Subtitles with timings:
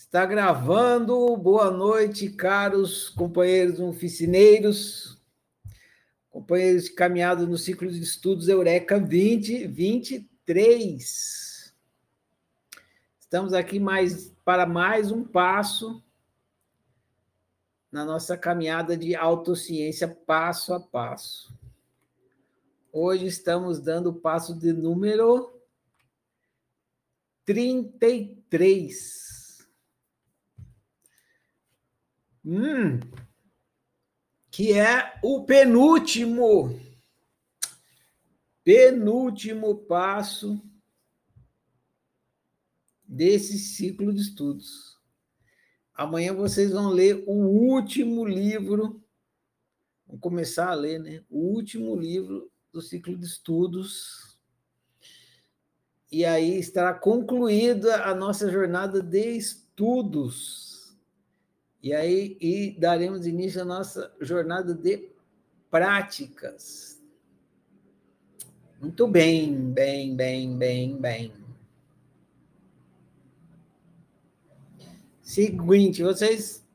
[0.00, 1.36] Está gravando.
[1.36, 5.20] Boa noite, caros companheiros oficineiros,
[6.30, 11.74] companheiros de caminhada no ciclo de estudos Eureka 2023.
[13.20, 16.02] Estamos aqui mais para mais um passo
[17.92, 21.52] na nossa caminhada de autociência passo a passo.
[22.90, 25.60] Hoje estamos dando o passo de número
[27.44, 29.39] 33.
[32.44, 32.98] Hum,
[34.50, 36.80] que é o penúltimo,
[38.64, 40.62] penúltimo passo
[43.04, 44.98] desse ciclo de estudos.
[45.92, 49.04] Amanhã vocês vão ler o último livro,
[50.06, 51.22] vamos começar a ler, né?
[51.28, 54.38] O último livro do ciclo de estudos.
[56.10, 60.69] E aí estará concluída a nossa jornada de estudos.
[61.82, 65.08] E aí e daremos início à nossa jornada de
[65.70, 67.00] práticas.
[68.80, 71.32] Muito bem, bem, bem, bem, bem.
[75.22, 76.66] Seguinte, vocês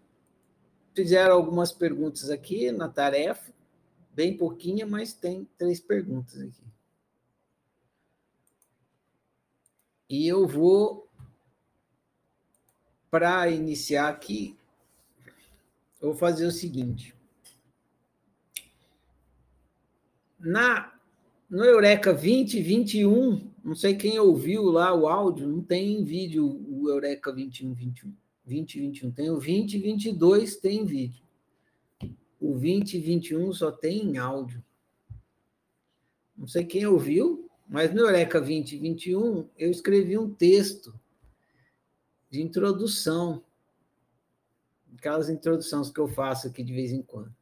[0.94, 3.54] fizeram algumas perguntas aqui na tarefa
[4.16, 6.64] bem pouquinha, mas tem três perguntas aqui.
[10.10, 11.10] E eu vou,
[13.12, 14.58] para iniciar aqui,
[16.06, 17.16] eu vou fazer o seguinte.
[20.40, 20.94] Na,
[21.50, 27.34] no Eureka 2021, não sei quem ouviu lá o áudio, não tem vídeo o Eureka
[27.34, 28.14] 21, 21,
[28.46, 29.12] 20, 21.
[29.12, 31.24] Tem o 20 22, tem vídeo.
[32.40, 34.64] O 2021 só tem em áudio.
[36.38, 40.94] Não sei quem ouviu, mas no Eureka 2021 eu escrevi um texto
[42.30, 43.44] de introdução.
[44.98, 47.36] Aquelas introduções que eu faço aqui de vez em quando.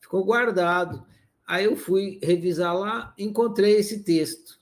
[0.00, 1.06] Ficou guardado.
[1.46, 4.60] Aí eu fui revisar lá, encontrei esse texto.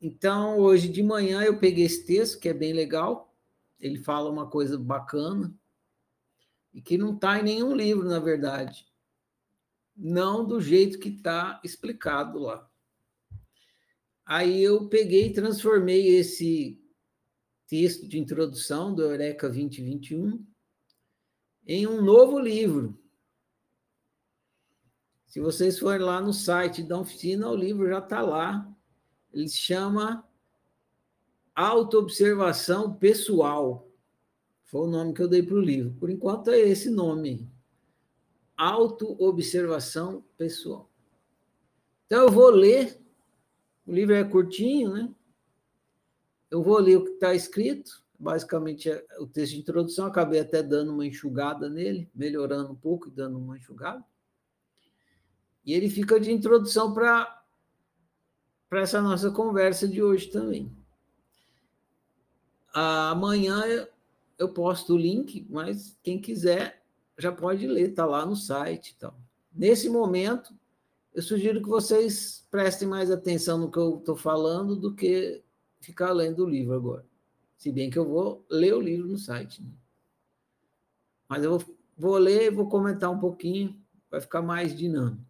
[0.00, 3.34] Então, hoje de manhã eu peguei esse texto, que é bem legal.
[3.80, 5.52] Ele fala uma coisa bacana
[6.72, 8.86] e que não está em nenhum livro, na verdade.
[9.96, 12.68] Não do jeito que está explicado lá.
[14.24, 16.80] Aí eu peguei e transformei esse
[17.68, 20.42] texto de introdução do Eureka 2021
[21.66, 22.98] em um novo livro.
[25.26, 28.74] Se vocês forem lá no site da oficina, o livro já está lá.
[29.30, 30.26] Ele se chama
[31.54, 33.86] Autoobservação Pessoal.
[34.64, 35.92] Foi o nome que eu dei para o livro.
[36.00, 37.50] Por enquanto é esse nome.
[38.56, 40.90] Autoobservação pessoal.
[42.06, 42.98] Então eu vou ler.
[43.86, 45.14] O livro é curtinho, né?
[46.50, 48.02] Eu vou ler o que está escrito.
[48.18, 50.06] Basicamente é o texto de introdução.
[50.06, 54.04] Acabei até dando uma enxugada nele, melhorando um pouco e dando uma enxugada.
[55.64, 57.44] E ele fica de introdução para
[58.72, 60.74] essa nossa conversa de hoje também.
[62.72, 63.86] Amanhã
[64.38, 66.82] eu posto o link, mas quem quiser
[67.18, 68.94] já pode ler, está lá no site.
[68.96, 69.14] Então.
[69.52, 70.54] Nesse momento,
[71.12, 75.42] eu sugiro que vocês prestem mais atenção no que eu estou falando do que
[75.80, 77.04] ficar lendo o livro agora.
[77.56, 79.62] Se bem que eu vou ler o livro no site.
[79.62, 79.70] Né?
[81.28, 83.80] Mas eu vou, vou ler, vou comentar um pouquinho,
[84.10, 85.26] vai ficar mais dinâmico.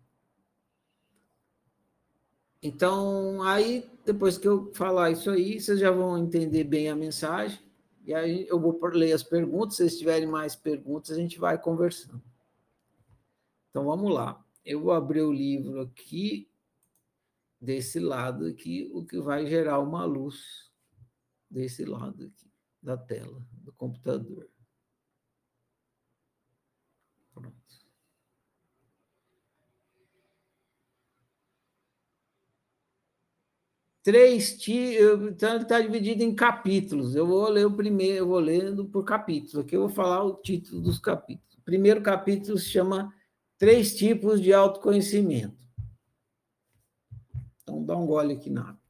[2.62, 7.60] Então, aí, depois que eu falar isso aí, vocês já vão entender bem a mensagem.
[8.04, 11.60] E aí eu vou ler as perguntas, se vocês tiverem mais perguntas, a gente vai
[11.60, 12.22] conversando.
[13.70, 14.42] Então vamos lá.
[14.64, 16.47] Eu vou abrir o livro aqui,
[17.60, 20.70] desse lado aqui, o que vai gerar uma luz
[21.50, 22.50] desse lado aqui,
[22.82, 24.48] da tela, do computador.
[34.08, 37.14] três então ele está dividido em capítulos.
[37.14, 39.56] Eu vou ler o primeiro, eu vou lendo por capítulos.
[39.56, 41.58] Aqui eu vou falar o título dos capítulos.
[41.58, 43.12] O primeiro capítulo se chama
[43.58, 45.68] Três tipos de autoconhecimento.
[47.78, 48.80] Então dá um gole aqui na água.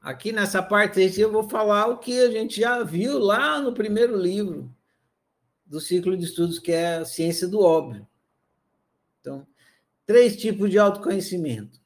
[0.00, 4.16] Aqui nessa parte eu vou falar o que a gente já viu lá no primeiro
[4.16, 4.74] livro,
[5.66, 8.08] do ciclo de estudos, que é a ciência do óbvio.
[9.20, 9.46] Então,
[10.06, 11.78] três tipos de autoconhecimento.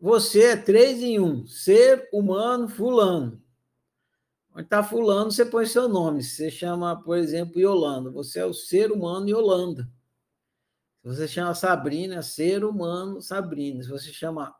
[0.00, 3.42] Você é três em um: ser humano, fulano.
[4.58, 6.20] Onde está fulano, você põe seu nome.
[6.20, 8.10] Você chama, por exemplo, Yolanda.
[8.10, 9.88] Você é o ser humano Yolanda.
[11.00, 13.84] Se você chama Sabrina, ser humano, Sabrina.
[13.84, 14.52] Se você chama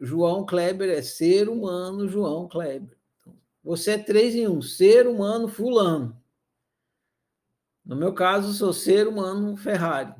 [0.00, 2.98] João Kleber, é ser humano, João Kleber.
[3.20, 6.20] Então, você é três em um, ser humano, fulano.
[7.84, 10.12] No meu caso, sou ser humano, Ferrari.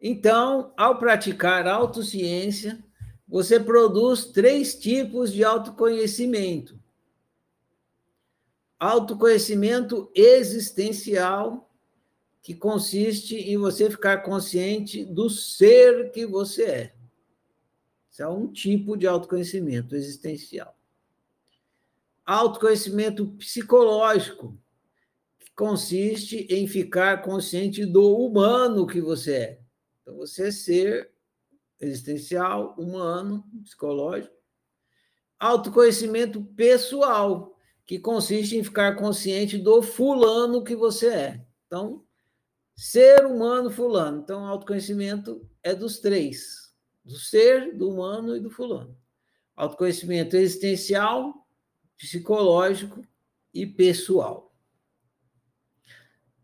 [0.00, 2.82] Então, ao praticar autociência,
[3.28, 6.79] você produz três tipos de autoconhecimento:
[8.80, 11.70] autoconhecimento existencial,
[12.42, 16.94] que consiste em você ficar consciente do ser que você é.
[18.10, 20.74] Isso é um tipo de autoconhecimento existencial.
[22.24, 24.58] Autoconhecimento psicológico,
[25.38, 29.60] que consiste em ficar consciente do humano que você é.
[30.00, 31.10] Então, você é ser
[31.78, 34.34] existencial, humano, psicológico.
[35.38, 37.59] Autoconhecimento pessoal,
[37.90, 41.44] que consiste em ficar consciente do fulano que você é.
[41.66, 42.04] Então,
[42.76, 44.20] ser humano, fulano.
[44.20, 46.72] Então, autoconhecimento é dos três:
[47.04, 48.96] do ser, do humano e do fulano.
[49.56, 51.44] Autoconhecimento existencial,
[51.98, 53.04] psicológico
[53.52, 54.54] e pessoal.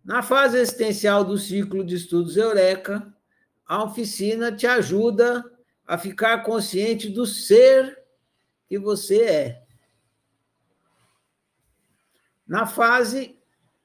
[0.04, 3.16] Na fase existencial do ciclo de estudos Eureka,
[3.64, 5.44] a oficina te ajuda
[5.86, 7.96] a ficar consciente do ser
[8.66, 9.65] que você é.
[12.46, 13.38] Na fase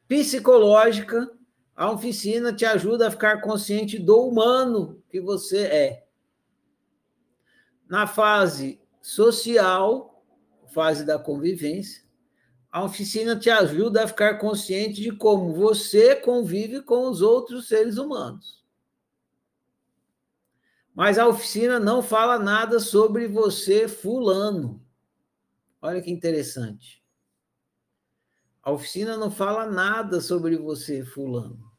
[0.07, 1.31] psicológica,
[1.75, 6.07] a oficina te ajuda a ficar consciente do humano que você é.
[7.87, 10.23] Na fase social,
[10.71, 12.03] fase da convivência,
[12.71, 17.97] a oficina te ajuda a ficar consciente de como você convive com os outros seres
[17.97, 18.63] humanos.
[20.93, 24.81] Mas a oficina não fala nada sobre você, fulano.
[25.81, 27.00] Olha que interessante.
[28.63, 31.71] A oficina não fala nada sobre você, fulano.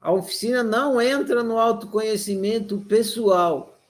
[0.00, 3.80] A oficina não entra no autoconhecimento pessoal.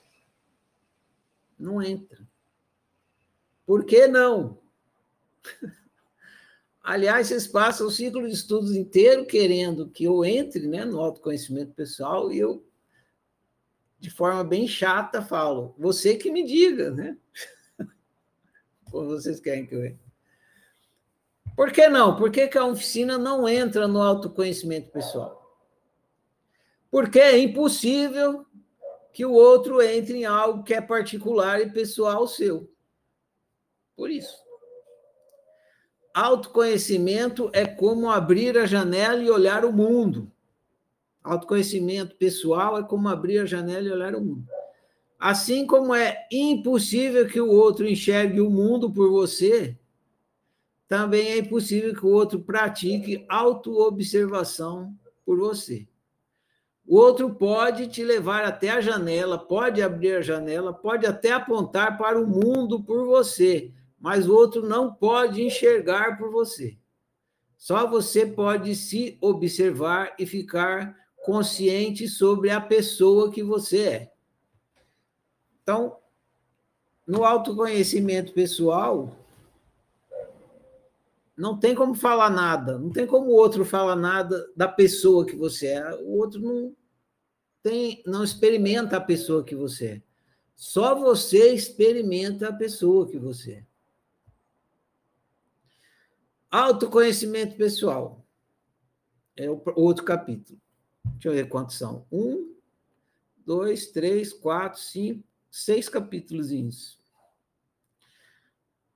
[1.57, 2.27] Não entra.
[3.65, 4.59] Por que não?
[6.81, 11.73] Aliás, vocês passam o ciclo de estudos inteiro querendo que eu entre né, no autoconhecimento
[11.73, 12.65] pessoal e eu
[13.99, 17.17] de forma bem chata, falo, você que me diga, né?
[18.89, 20.08] Como vocês querem que eu entre.
[21.59, 22.15] Por que não?
[22.15, 25.59] Por que, que a oficina não entra no autoconhecimento pessoal?
[26.89, 28.45] Porque é impossível
[29.11, 32.71] que o outro entre em algo que é particular e pessoal seu.
[33.93, 34.41] Por isso.
[36.13, 40.31] Autoconhecimento é como abrir a janela e olhar o mundo.
[41.21, 44.47] Autoconhecimento pessoal é como abrir a janela e olhar o mundo.
[45.19, 49.77] Assim como é impossível que o outro enxergue o mundo por você,
[50.89, 54.91] também é impossível que o outro pratique autoobservação
[55.23, 55.87] por você.
[56.85, 61.95] O outro pode te levar até a janela, pode abrir a janela, pode até apontar
[61.95, 66.75] para o mundo por você, mas o outro não pode enxergar por você.
[67.55, 74.11] Só você pode se observar e ficar consciente sobre a pessoa que você é.
[75.61, 75.97] Então,
[77.05, 79.18] no autoconhecimento pessoal,
[81.39, 85.37] não tem como falar nada, não tem como o outro falar nada da pessoa que
[85.37, 85.95] você é.
[85.95, 86.75] O outro não
[87.63, 90.01] tem, não experimenta a pessoa que você é.
[90.53, 93.65] Só você experimenta a pessoa que você é.
[96.51, 98.21] Autoconhecimento pessoal.
[99.37, 100.59] É o outro capítulo.
[101.05, 102.05] Deixa eu ver quantos são.
[102.11, 102.53] Um,
[103.45, 106.99] dois, três, quatro, cinco, seis capítulos.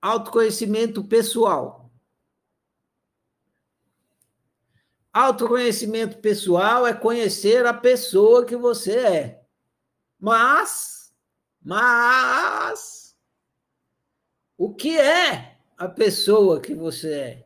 [0.01, 1.82] Autoconhecimento pessoal.
[5.13, 9.43] Autoconhecimento pessoal é conhecer a pessoa que você é.
[10.20, 11.13] Mas,
[11.62, 13.15] mas,
[14.58, 17.46] o que é a pessoa que você é?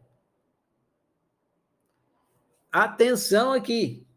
[2.71, 4.07] Atenção aqui.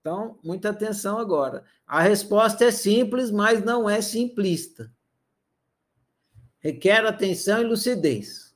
[0.00, 1.64] Então, muita atenção agora.
[1.84, 4.92] A resposta é simples, mas não é simplista.
[6.60, 8.54] Requer atenção e lucidez.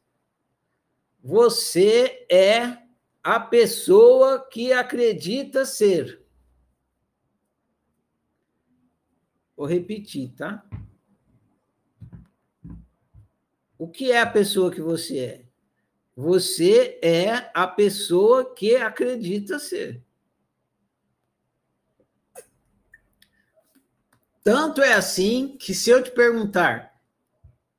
[1.23, 2.81] Você é
[3.23, 6.21] a pessoa que acredita ser.
[9.57, 10.64] Vou repetir, tá?
[13.79, 15.45] O que é a pessoa que você é?
[16.17, 20.02] Você é a pessoa que acredita ser.
[24.43, 27.00] Tanto é assim que se eu te perguntar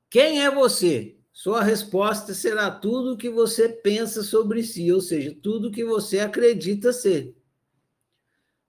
[0.08, 1.13] quem é você,
[1.44, 5.84] sua resposta será tudo o que você pensa sobre si, ou seja, tudo o que
[5.84, 7.36] você acredita ser.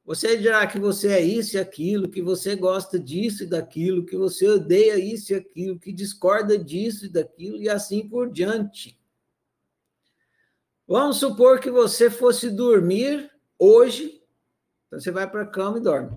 [0.04, 4.18] Você dirá que você é isso e aquilo, que você gosta disso e daquilo, que
[4.18, 9.00] você odeia isso e aquilo, que discorda disso e daquilo, e assim por diante.
[10.86, 14.22] Vamos supor que você fosse dormir hoje,
[14.88, 16.12] então você vai para a cama e dorme.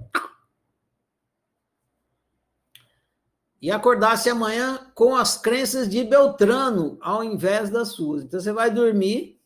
[3.60, 8.22] E acordasse amanhã com as crenças de Beltrano ao invés das suas.
[8.22, 9.38] Então você vai dormir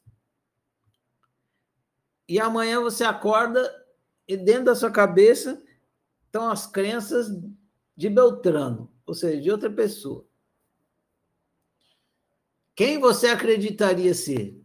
[2.28, 3.70] e amanhã você acorda
[4.26, 5.62] e dentro da sua cabeça
[6.26, 7.28] estão as crenças
[7.96, 10.26] de Beltrano, ou seja, de outra pessoa.
[12.74, 14.58] Quem você acreditaria ser?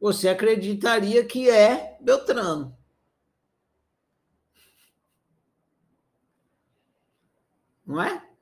[0.00, 2.76] Você acreditaria que é Beltrano.
[7.86, 8.33] Não é?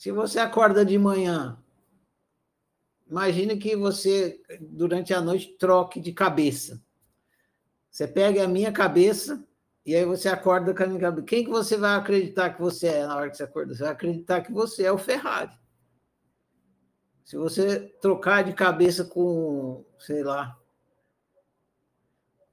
[0.00, 1.62] Se você acorda de manhã,
[3.06, 6.82] imagine que você, durante a noite, troque de cabeça.
[7.90, 9.46] Você pega a minha cabeça
[9.84, 11.26] e aí você acorda com a minha cabeça.
[11.26, 13.74] Quem que você vai acreditar que você é na hora que você acorda?
[13.74, 15.52] Você vai acreditar que você é o Ferrari.
[17.22, 20.58] Se você trocar de cabeça com, sei lá,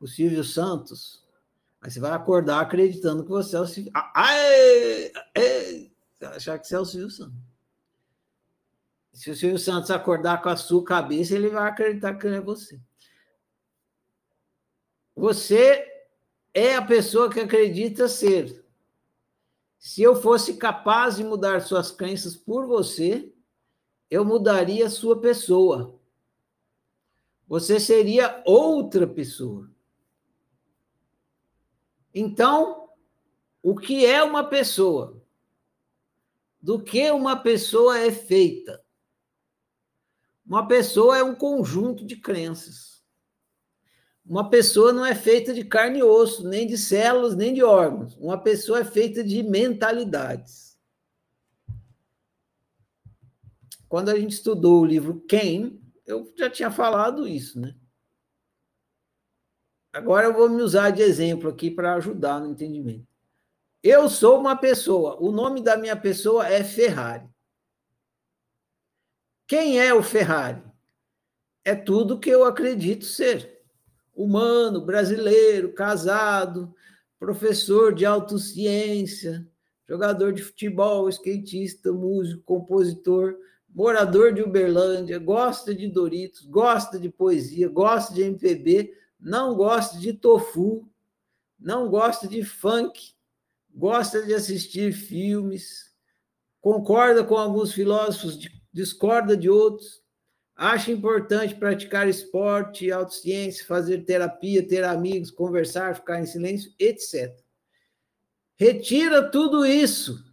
[0.01, 1.25] o Silvio Santos,
[1.81, 3.93] aí você vai acordar acreditando que você é o Silvio.
[3.95, 5.13] Ai,
[6.37, 7.47] achar que você é o Silvio Santos.
[9.13, 12.79] Se o Silvio Santos acordar com a sua cabeça, ele vai acreditar que é você.
[15.15, 15.85] Você
[16.53, 18.63] é a pessoa que acredita ser.
[19.79, 23.33] Se eu fosse capaz de mudar suas crenças por você,
[24.09, 25.99] eu mudaria sua pessoa.
[27.47, 29.69] Você seria outra pessoa.
[32.13, 32.89] Então,
[33.63, 35.16] o que é uma pessoa?
[36.67, 38.83] Do que uma pessoa é feita?
[40.45, 43.01] Uma pessoa é um conjunto de crenças.
[44.25, 48.17] Uma pessoa não é feita de carne e osso, nem de células, nem de órgãos.
[48.17, 50.77] Uma pessoa é feita de mentalidades.
[53.87, 57.77] Quando a gente estudou o livro Quem, eu já tinha falado isso, né?
[59.93, 63.06] Agora eu vou me usar de exemplo aqui para ajudar no entendimento.
[63.89, 67.25] Eu sou uma pessoa, o nome da minha pessoa é Ferrari.
[69.47, 70.61] Quem é o Ferrari?
[71.63, 73.61] É tudo que eu acredito ser
[74.13, 76.75] humano, brasileiro, casado,
[77.17, 79.49] professor de autociência,
[79.87, 83.37] jogador de futebol, skatista, músico, compositor,
[83.73, 90.11] morador de Uberlândia, gosta de Doritos, gosta de poesia, gosta de MPB, não gosta de
[90.11, 90.85] tofu,
[91.57, 93.15] não gosta de funk,
[93.77, 95.93] gosta de assistir filmes,
[96.59, 98.37] concorda com alguns filósofos,
[98.73, 100.01] discorda de outros,
[100.57, 107.39] Acha importante praticar esporte, autociência, fazer terapia, ter amigos, conversar, ficar em silêncio, etc.
[108.55, 110.25] Retira tudo isso.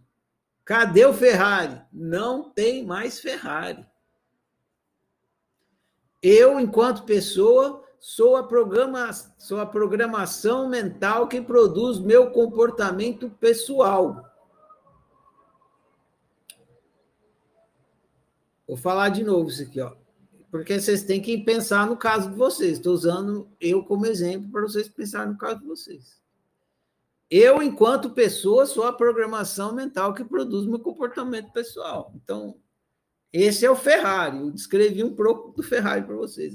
[0.65, 1.79] Cadê o Ferrari?
[1.93, 3.85] Não tem mais Ferrari.
[6.23, 14.31] Eu, enquanto pessoa, sou a, programa, sou a programação mental que produz meu comportamento pessoal.
[18.67, 19.95] Vou falar de novo isso aqui, ó
[20.51, 22.77] porque vocês têm que pensar no caso de vocês.
[22.77, 26.21] Estou usando eu como exemplo para vocês pensarem no caso de vocês.
[27.29, 32.13] Eu, enquanto pessoa, sou a programação mental que produz meu comportamento pessoal.
[32.15, 32.55] Então,
[33.33, 34.37] esse é o Ferrari.
[34.37, 36.53] Eu descrevi um pouco do Ferrari para vocês.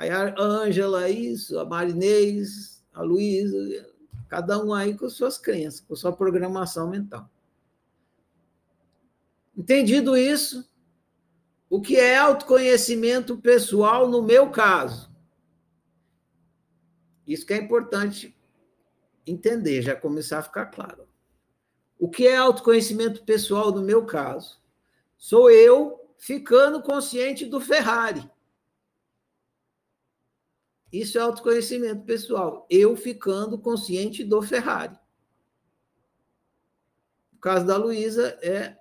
[0.00, 3.86] Aí a Ângela, isso, a Marinês, a Luísa,
[4.30, 7.28] cada um aí com suas crenças, com sua programação mental.
[9.54, 10.66] Entendido isso,
[11.68, 15.14] o que é autoconhecimento pessoal no meu caso?
[17.26, 18.34] Isso que é importante
[19.26, 21.06] entender, já começar a ficar claro.
[21.98, 24.62] O que é autoconhecimento pessoal no meu caso?
[25.18, 28.26] Sou eu ficando consciente do Ferrari.
[30.92, 32.66] Isso é autoconhecimento pessoal.
[32.68, 34.98] Eu ficando consciente do Ferrari.
[37.32, 38.76] No caso da Luísa, é,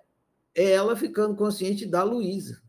[0.56, 2.62] é ela ficando consciente da Luísa.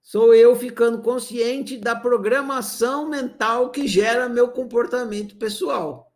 [0.00, 6.14] Sou eu ficando consciente da programação mental que gera meu comportamento pessoal.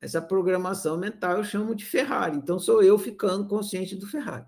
[0.00, 2.36] Essa programação mental eu chamo de Ferrari.
[2.36, 4.46] Então, sou eu ficando consciente do Ferrari.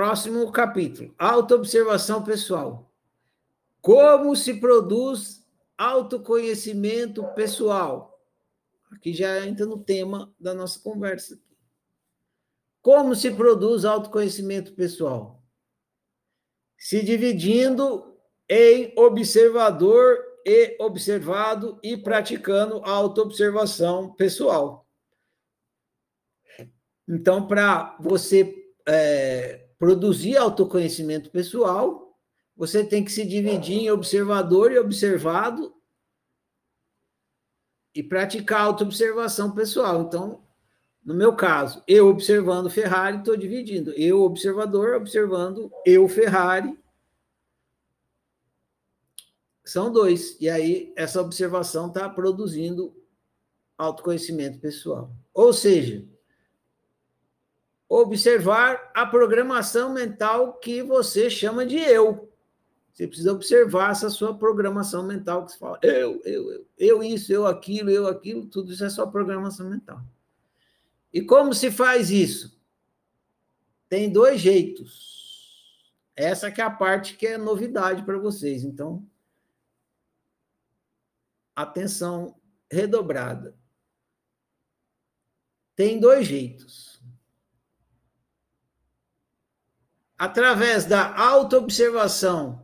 [0.00, 2.90] Próximo capítulo: autoobservação pessoal.
[3.82, 8.18] Como se produz autoconhecimento pessoal?
[8.90, 11.38] Aqui já entra no tema da nossa conversa.
[12.80, 15.44] Como se produz autoconhecimento pessoal?
[16.78, 20.16] se dividindo em observador
[20.46, 24.88] e observado e praticando autoobservação pessoal.
[27.06, 32.14] Então, para você é, produzir autoconhecimento pessoal,
[32.54, 35.74] você tem que se dividir em observador e observado
[37.94, 40.02] e praticar autoobservação pessoal.
[40.02, 40.44] Então,
[41.02, 43.90] no meu caso, eu observando Ferrari, estou dividindo.
[43.92, 46.78] Eu, observador, observando eu, Ferrari.
[49.64, 50.36] São dois.
[50.38, 52.94] E aí, essa observação está produzindo
[53.78, 55.10] autoconhecimento pessoal.
[55.32, 56.06] Ou seja,
[57.90, 62.32] observar a programação mental que você chama de eu.
[62.92, 67.32] Você precisa observar essa sua programação mental que você fala, eu, eu, eu, eu isso,
[67.32, 70.00] eu aquilo, eu aquilo, tudo isso é só programação mental.
[71.12, 72.56] E como se faz isso?
[73.88, 75.18] Tem dois jeitos.
[76.14, 78.62] Essa que é a parte que é novidade para vocês.
[78.62, 79.04] Então,
[81.56, 82.36] atenção
[82.70, 83.56] redobrada.
[85.74, 86.89] Tem dois jeitos.
[90.20, 92.62] Através da autoobservação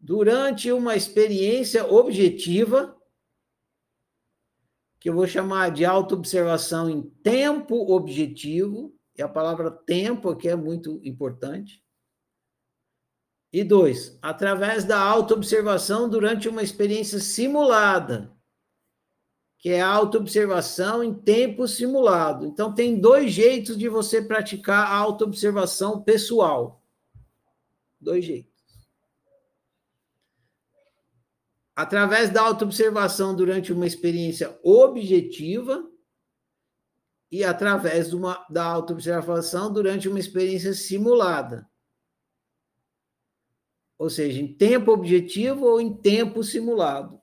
[0.00, 2.96] durante uma experiência objetiva,
[4.98, 10.56] que eu vou chamar de autoobservação em tempo objetivo, e a palavra tempo aqui é
[10.56, 11.84] muito importante.
[13.52, 18.34] E dois, através da autoobservação durante uma experiência simulada,
[19.58, 22.46] que é a autoobservação em tempo simulado.
[22.46, 26.82] Então, tem dois jeitos de você praticar a autoobservação pessoal.
[28.00, 28.58] Dois jeitos.
[31.78, 35.88] através da autoobservação durante uma experiência objetiva
[37.30, 41.70] e através uma, da autoobservação durante uma experiência simulada.
[43.96, 47.22] Ou seja, em tempo objetivo ou em tempo simulado.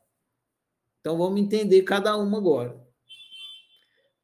[1.05, 2.83] Então vamos entender cada uma agora.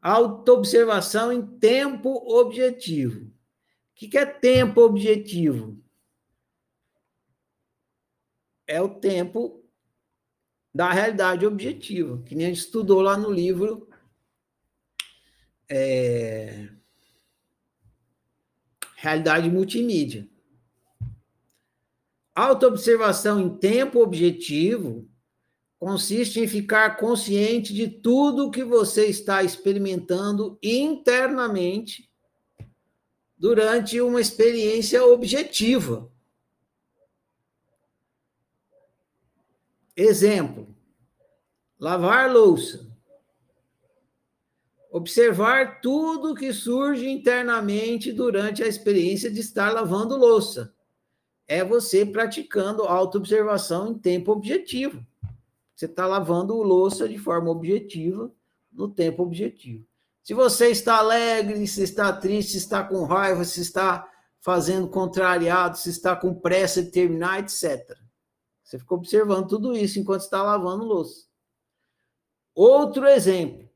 [0.02, 3.28] Autoobservação em tempo objetivo.
[3.28, 3.32] O
[3.94, 5.80] que é tempo objetivo?
[8.66, 9.64] É o tempo
[10.74, 13.88] da realidade objetiva, que nem a gente estudou lá no livro
[15.70, 16.68] é,
[18.96, 20.28] Realidade Multimídia.
[22.34, 25.11] Autoobservação em tempo objetivo
[25.82, 32.08] consiste em ficar consciente de tudo que você está experimentando internamente
[33.36, 36.08] durante uma experiência objetiva.
[39.96, 40.68] Exemplo:
[41.80, 42.88] lavar louça.
[44.92, 50.76] Observar tudo que surge internamente durante a experiência de estar lavando louça.
[51.48, 55.04] É você praticando autoobservação em tempo objetivo.
[55.82, 58.32] Você está lavando louça de forma objetiva,
[58.72, 59.84] no tempo objetivo.
[60.22, 64.08] Se você está alegre, se está triste, se está com raiva, se está
[64.40, 67.98] fazendo contrariado, se está com pressa de terminar, etc.
[68.64, 71.26] Você fica observando tudo isso enquanto está lavando louça.
[72.54, 73.68] Outro exemplo.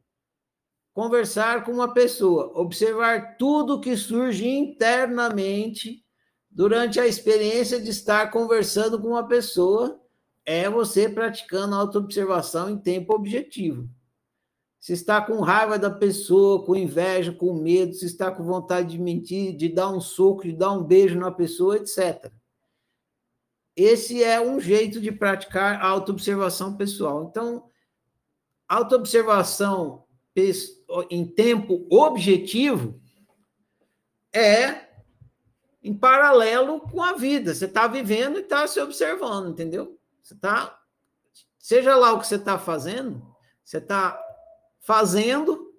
[0.93, 6.05] Conversar com uma pessoa, observar tudo que surge internamente
[6.51, 10.04] durante a experiência de estar conversando com uma pessoa,
[10.45, 13.89] é você praticando autoobservação em tempo objetivo.
[14.79, 18.99] Se está com raiva da pessoa, com inveja, com medo, se está com vontade de
[18.99, 22.31] mentir, de dar um soco, de dar um beijo na pessoa, etc.
[23.75, 27.27] Esse é um jeito de praticar autoobservação pessoal.
[27.29, 27.67] Então,
[28.69, 30.05] autoobservação
[31.09, 33.01] em tempo objetivo
[34.31, 34.85] é
[35.81, 37.55] em paralelo com a vida.
[37.55, 39.99] Você está vivendo e está se observando, entendeu?
[40.25, 40.81] Você está.
[41.59, 43.23] Seja lá o que você está fazendo,
[43.63, 44.19] você está
[44.81, 45.71] fazendo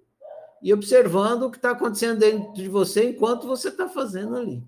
[0.61, 4.65] e observando o que está acontecendo dentro de você enquanto você está fazendo ali.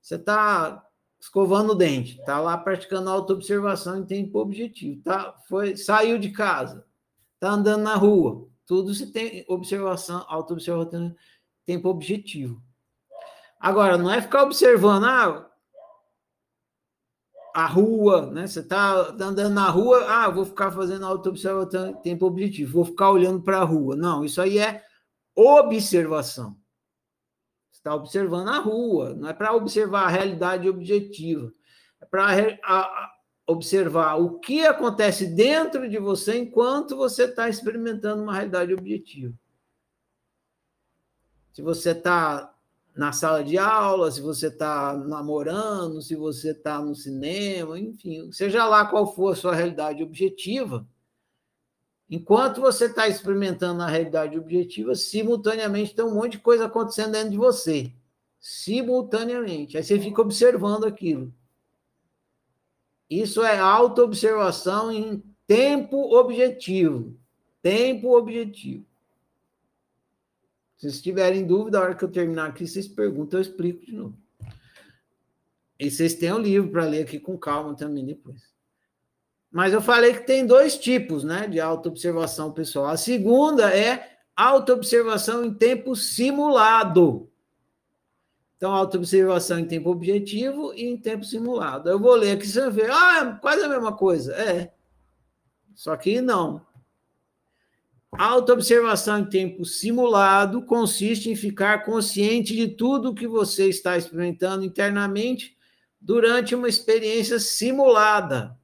[0.00, 0.86] Você está
[1.18, 5.36] escovando o dente, tá lá praticando autoobservação em tempo objetivo, tá?
[5.48, 6.86] Foi, saiu de casa,
[7.40, 11.16] tá andando na rua, tudo se tem observação, autoobservação em
[11.66, 12.62] tempo objetivo.
[13.58, 15.47] Agora, não é ficar observando ah,
[17.62, 18.46] a rua, né?
[18.46, 23.10] Você tá andando na rua, ah, vou ficar fazendo autoobservação em tempo objetivo, vou ficar
[23.10, 23.96] olhando para a rua.
[23.96, 24.84] Não, isso aí é
[25.34, 26.56] observação
[27.88, 31.52] está observando a rua, não é para observar a realidade objetiva,
[32.00, 33.10] é para
[33.46, 39.32] observar o que acontece dentro de você enquanto você está experimentando uma realidade objetiva.
[41.52, 42.54] Se você está
[42.98, 48.66] na sala de aula, se você está namorando, se você está no cinema, enfim, seja
[48.66, 50.84] lá qual for a sua realidade objetiva,
[52.10, 57.30] enquanto você está experimentando a realidade objetiva, simultaneamente tem um monte de coisa acontecendo dentro
[57.30, 57.92] de você.
[58.40, 59.76] Simultaneamente.
[59.76, 61.32] Aí você fica observando aquilo.
[63.08, 67.16] Isso é autoobservação em tempo objetivo.
[67.62, 68.84] Tempo objetivo.
[70.78, 73.92] Se vocês tiverem dúvida, a hora que eu terminar aqui, vocês perguntam, eu explico de
[73.92, 74.16] novo.
[75.78, 78.40] E vocês têm o um livro para ler aqui com calma também depois.
[79.50, 82.86] Mas eu falei que tem dois tipos né, de autoobservação pessoal.
[82.86, 87.28] A segunda é autoobservação em tempo simulado.
[88.56, 91.88] Então, autoobservação em tempo objetivo e em tempo simulado.
[91.88, 94.32] Eu vou ler aqui, você vai ver, ah, é quase a mesma coisa.
[94.34, 94.72] É.
[95.74, 96.67] Só que não.
[98.12, 105.56] Autoobservação em tempo simulado consiste em ficar consciente de tudo que você está experimentando internamente
[106.00, 108.58] durante uma experiência simulada.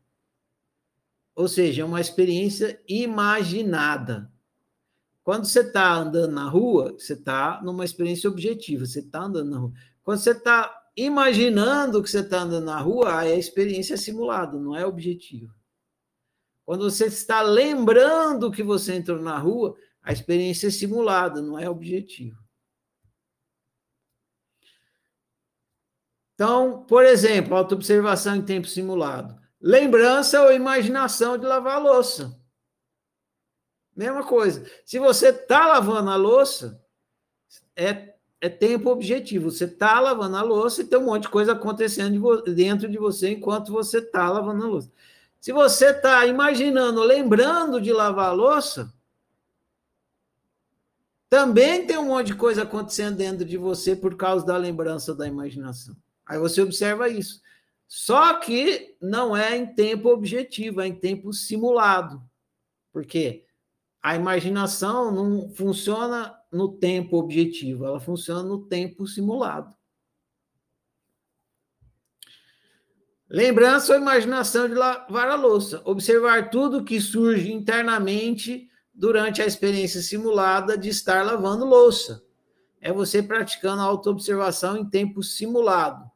[1.37, 4.31] Ou seja, uma experiência imaginada.
[5.23, 9.59] Quando você está andando na rua, você está numa experiência objetiva, você está andando na
[9.59, 9.73] rua.
[10.03, 14.59] Quando você está imaginando que você está andando na rua, aí a experiência é simulada,
[14.59, 15.55] não é objetiva.
[16.65, 21.69] Quando você está lembrando que você entrou na rua, a experiência é simulada, não é
[21.69, 22.43] objetivo.
[26.35, 29.39] Então, por exemplo, autoobservação em tempo simulado.
[29.61, 32.39] Lembrança ou imaginação de lavar a louça.
[33.95, 34.69] Mesma coisa.
[34.85, 36.83] Se você está lavando a louça,
[37.77, 39.51] é, é tempo objetivo.
[39.51, 43.31] Você está lavando a louça e tem um monte de coisa acontecendo dentro de você
[43.31, 44.93] enquanto você está lavando a louça.
[45.45, 48.91] Se você está imaginando, lembrando de lavar a louça,
[51.29, 55.29] também tem um monte de coisa acontecendo dentro de você por causa da lembrança da
[55.29, 55.95] imaginação.
[56.25, 57.43] Aí você observa isso.
[57.87, 62.23] Só que não é em tempo objetivo, é em tempo simulado.
[62.91, 63.45] Por quê?
[64.03, 69.77] A imaginação não funciona no tempo objetivo, ela funciona no tempo simulado.
[73.29, 75.81] Lembrança ou imaginação de lavar a louça.
[75.85, 82.23] Observar tudo que surge internamente durante a experiência simulada de estar lavando louça.
[82.81, 86.11] É você praticando a autoobservação em tempo simulado.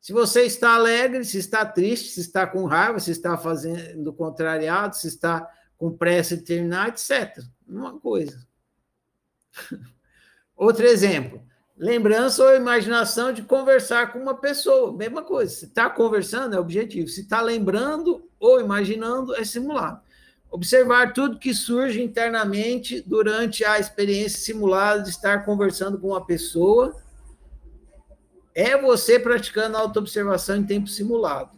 [0.00, 4.96] Se você está alegre, se está triste, se está com raiva, se está fazendo contrariado,
[4.96, 7.38] se está com pressa de terminar, etc.
[7.66, 8.46] Uma coisa.
[10.56, 11.46] Outro exemplo.
[11.78, 15.54] Lembrança ou imaginação de conversar com uma pessoa, mesma coisa.
[15.54, 20.00] Se está conversando é objetivo, se está lembrando ou imaginando é simulado.
[20.50, 26.96] Observar tudo que surge internamente durante a experiência simulada de estar conversando com uma pessoa
[28.52, 31.56] é você praticando autoobservação em tempo simulado.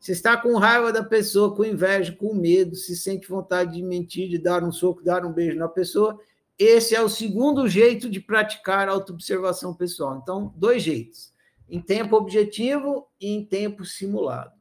[0.00, 4.28] Se está com raiva da pessoa, com inveja, com medo, se sente vontade de mentir,
[4.28, 6.18] de dar um soco, dar um beijo na pessoa,
[6.58, 10.18] esse é o segundo jeito de praticar autoobservação pessoal.
[10.22, 11.32] Então, dois jeitos:
[11.68, 14.56] em tempo objetivo e em tempo simulado.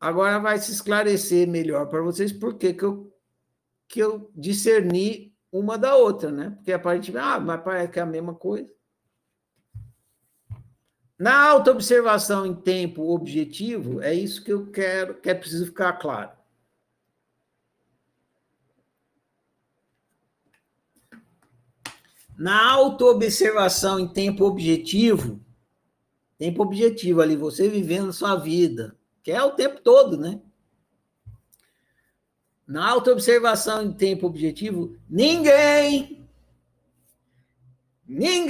[0.00, 3.12] Agora vai se esclarecer melhor para vocês por que, que, eu,
[3.88, 6.50] que eu discerni uma da outra, né?
[6.50, 8.70] Porque aparentemente, ah, mas parece que é a mesma coisa.
[11.18, 16.37] Na autoobservação em tempo objetivo, é isso que eu quero, que é preciso ficar claro.
[22.38, 25.44] Na autoobservação em tempo objetivo,
[26.38, 30.40] tempo objetivo ali, você vivendo sua vida, que é o tempo todo, né?
[32.64, 36.24] Na autoobservação em tempo objetivo, ninguém,
[38.06, 38.46] ninguém,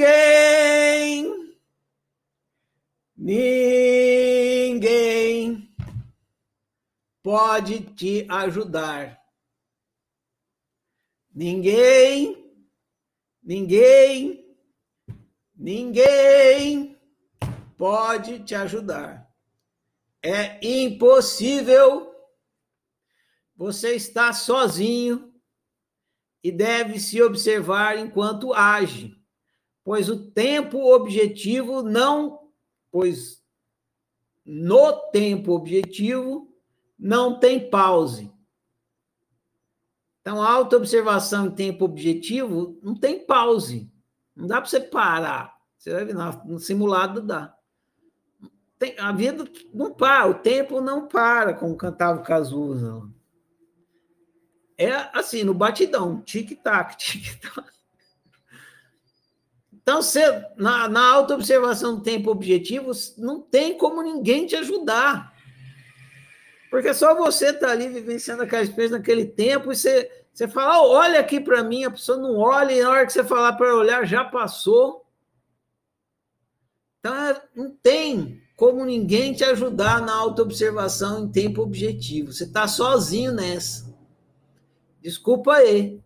[3.17, 4.69] ninguém
[7.23, 9.19] pode te ajudar.
[11.35, 12.48] Ninguém
[13.49, 14.45] Ninguém,
[15.57, 17.01] ninguém
[17.79, 19.27] pode te ajudar.
[20.23, 22.15] É impossível.
[23.57, 25.33] Você está sozinho
[26.45, 29.19] e deve se observar enquanto age,
[29.83, 32.51] pois o tempo objetivo não,
[32.91, 33.43] pois
[34.45, 36.55] no tempo objetivo
[36.99, 38.31] não tem pause.
[40.29, 43.91] Então, a autoobservação em tempo objetivo não tem pause.
[44.37, 45.57] Não dá para você parar.
[45.79, 46.15] Você vai ver,
[46.45, 47.55] no simulado dá.
[48.79, 53.09] Tem, a vida não para, o tempo não para, como cantava o Cazuza.
[54.77, 57.67] É assim, no batidão, tic-tac, tic-tac.
[59.73, 65.33] Então, você, na, na auto-observação do tempo objetivo, não tem como ninguém te ajudar.
[66.71, 70.91] Porque só você está ali vivenciando aquela experiência naquele tempo e você, você fala, oh,
[70.91, 73.75] olha aqui para mim, a pessoa não olha, e na hora que você falar para
[73.75, 75.05] olhar, já passou.
[77.01, 82.33] Então, é, não tem como ninguém te ajudar na autoobservação em tempo objetivo.
[82.33, 83.93] Você está sozinho nessa.
[85.03, 86.01] Desculpa aí.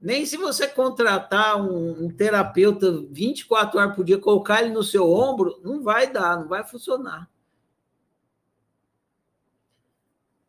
[0.00, 5.10] Nem se você contratar um, um, terapeuta 24 horas por dia, colocar ele no seu
[5.10, 7.28] ombro, não vai dar, não vai funcionar.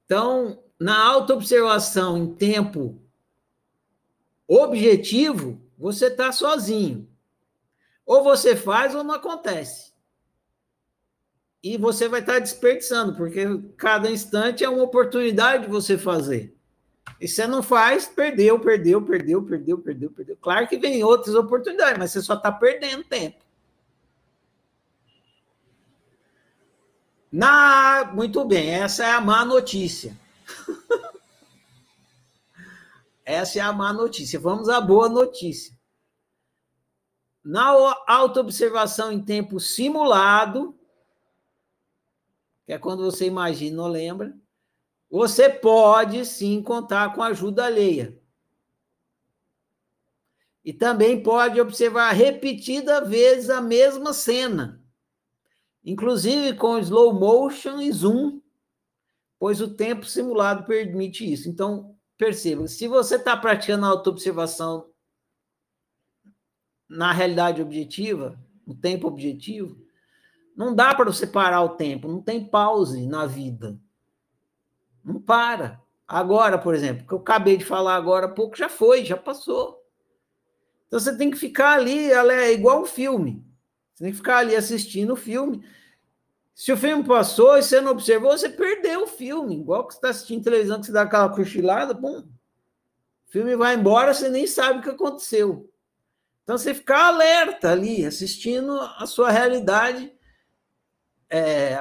[0.05, 3.01] Então, na autoobservação em tempo
[4.45, 7.07] objetivo, você está sozinho.
[8.05, 9.93] Ou você faz ou não acontece.
[11.63, 13.45] E você vai estar tá desperdiçando, porque
[13.77, 16.53] cada instante é uma oportunidade de você fazer.
[17.17, 20.37] E você não faz, perdeu, perdeu, perdeu, perdeu, perdeu, perdeu.
[20.41, 23.37] Claro que vem outras oportunidades, mas você só está perdendo tempo.
[27.31, 30.21] Na, muito bem, essa é a má notícia.
[33.25, 34.39] Essa é a má notícia.
[34.39, 35.77] Vamos à boa notícia.
[37.43, 37.67] Na
[38.07, 40.77] autoobservação em tempo simulado,
[42.65, 44.33] que é quando você imagina ou lembra,
[45.09, 48.17] você pode sim contar com ajuda alheia.
[50.63, 54.81] E também pode observar repetida vezes a mesma cena,
[55.83, 58.41] inclusive com slow motion e zoom,
[59.43, 61.49] pois o tempo simulado permite isso.
[61.49, 64.89] Então, perceba, se você está praticando a autoobservação
[66.87, 69.77] na realidade objetiva, no tempo objetivo,
[70.55, 73.77] não dá para você parar o tempo, não tem pause na vida.
[75.03, 75.81] Não para.
[76.07, 79.77] Agora, por exemplo, que eu acabei de falar agora há pouco, já foi, já passou.
[80.87, 83.45] Então você tem que ficar ali, ela é igual um filme.
[83.93, 85.61] Você tem que ficar ali assistindo o filme.
[86.55, 89.55] Se o filme passou e você não observou, você perdeu o filme.
[89.55, 93.75] Igual que você está assistindo televisão, que você dá aquela cochilada, bom, o filme vai
[93.75, 95.69] embora, você nem sabe o que aconteceu.
[96.43, 100.13] Então você ficar alerta ali, assistindo a sua realidade,
[101.29, 101.79] é,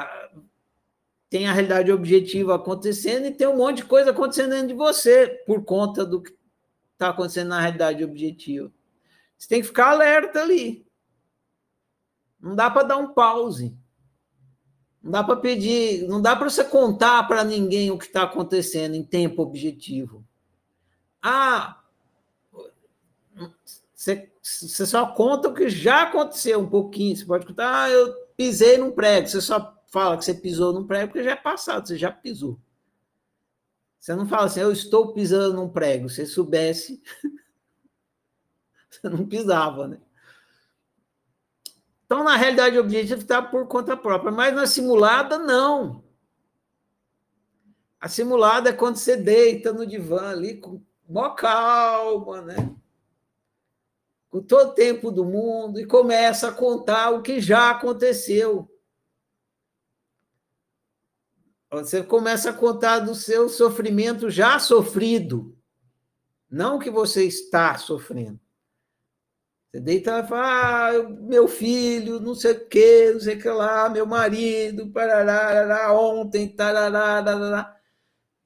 [1.29, 5.29] tem a realidade objetiva acontecendo e tem um monte de coisa acontecendo dentro de você
[5.47, 6.35] por conta do que
[6.93, 8.73] está acontecendo na realidade objetiva.
[9.37, 10.87] Você tem que ficar alerta ali.
[12.41, 13.77] Não dá para dar um pause.
[15.03, 18.95] Não dá para pedir, não dá para você contar para ninguém o que está acontecendo
[18.95, 20.25] em tempo objetivo.
[21.21, 21.83] Ah,
[23.95, 27.17] você, você só conta o que já aconteceu um pouquinho.
[27.17, 29.29] Você pode contar, ah, eu pisei num prego.
[29.29, 32.59] Você só fala que você pisou num prego porque já é passado, você já pisou.
[33.99, 36.09] Você não fala assim, eu estou pisando num prego.
[36.09, 37.01] Se soubesse,
[38.91, 40.01] você não pisava, né?
[42.13, 46.05] Então, na realidade, o objetivo está por conta própria, mas na simulada, não.
[47.99, 52.77] A simulada é quando você deita no divã ali com maior calma, né?
[54.29, 58.71] Com todo o tempo do mundo e começa a contar o que já aconteceu.
[61.71, 65.57] Você começa a contar do seu sofrimento já sofrido,
[66.51, 68.42] não que você está sofrendo.
[69.73, 73.49] Você deita e fala, ah, meu filho, não sei o que, não sei o que
[73.49, 77.81] lá, meu marido, parará, ontem, tarará, tarará.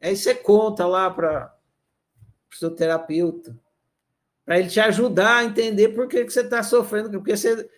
[0.01, 1.53] Aí você conta lá para
[2.53, 3.59] o seu terapeuta,
[4.45, 7.69] para ele te ajudar a entender por que, que você está sofrendo, porque você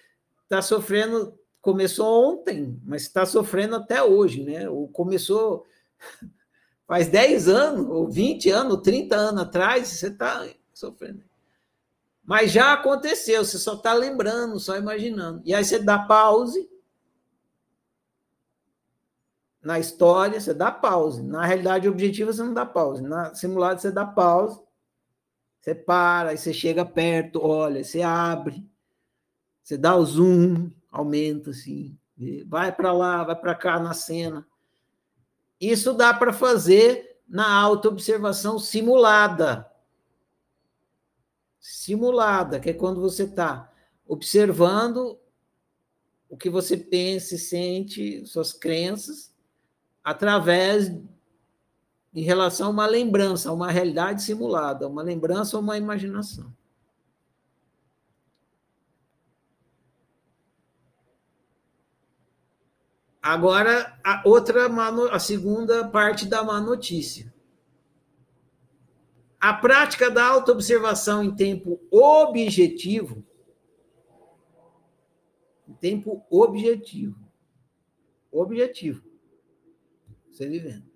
[0.44, 4.68] está sofrendo começou ontem, mas está sofrendo até hoje, né?
[4.68, 5.66] Ou começou
[6.86, 11.27] faz 10 anos, ou 20 anos, ou 30 anos atrás, você está sofrendo.
[12.28, 15.40] Mas já aconteceu, você só está lembrando, só imaginando.
[15.46, 16.68] E aí você dá pause
[19.62, 21.22] na história, você dá pause.
[21.22, 23.02] Na realidade objetiva, você não dá pause.
[23.02, 24.60] Na simulada, você dá pause.
[25.58, 28.62] Você para, aí você chega perto, olha, você abre,
[29.62, 31.98] você dá o zoom, aumenta assim,
[32.46, 34.46] vai para lá, vai para cá na cena.
[35.58, 39.67] Isso dá para fazer na autoobservação simulada.
[41.60, 43.72] Simulada, que é quando você está
[44.06, 45.18] observando
[46.28, 49.34] o que você pensa e sente, suas crenças,
[50.04, 50.90] através
[52.14, 56.52] em relação a uma lembrança, a uma realidade simulada, uma lembrança ou uma imaginação.
[63.22, 64.68] Agora, a outra,
[65.12, 67.32] a segunda parte da má notícia.
[69.40, 73.24] A prática da autoobservação em tempo objetivo,
[75.68, 77.16] em tempo objetivo,
[78.32, 79.04] objetivo,
[80.28, 80.88] você vivendo,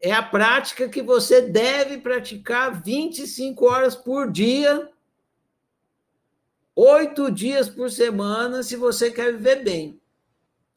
[0.00, 4.90] é a prática que você deve praticar 25 horas por dia,
[6.74, 10.00] oito dias por semana, se você quer viver bem.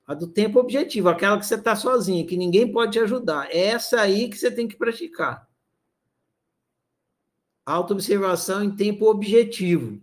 [0.05, 3.49] A do tempo objetivo, aquela que você está sozinha, que ninguém pode te ajudar.
[3.51, 5.46] É essa aí que você tem que praticar.
[7.67, 10.01] Autoobservação em tempo objetivo.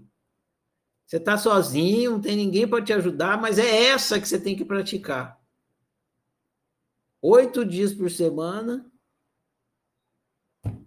[1.07, 4.55] Você está sozinho, não tem ninguém para te ajudar, mas é essa que você tem
[4.55, 5.43] que praticar.
[7.23, 8.85] Oito dias por semana,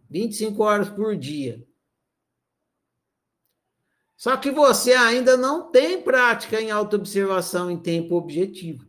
[0.07, 1.67] 25 horas por dia.
[4.15, 8.87] Só que você ainda não tem prática em autoobservação em tempo objetivo.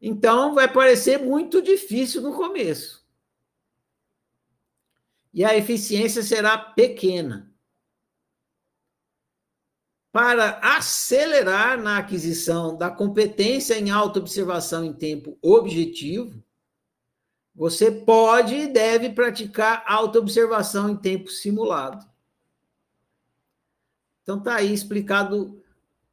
[0.00, 3.01] Então, vai parecer muito difícil no começo.
[5.32, 7.50] E a eficiência será pequena.
[10.12, 16.44] Para acelerar na aquisição da competência em autoobservação em tempo objetivo,
[17.54, 22.06] você pode e deve praticar autoobservação em tempo simulado.
[24.22, 25.62] Então, está aí explicado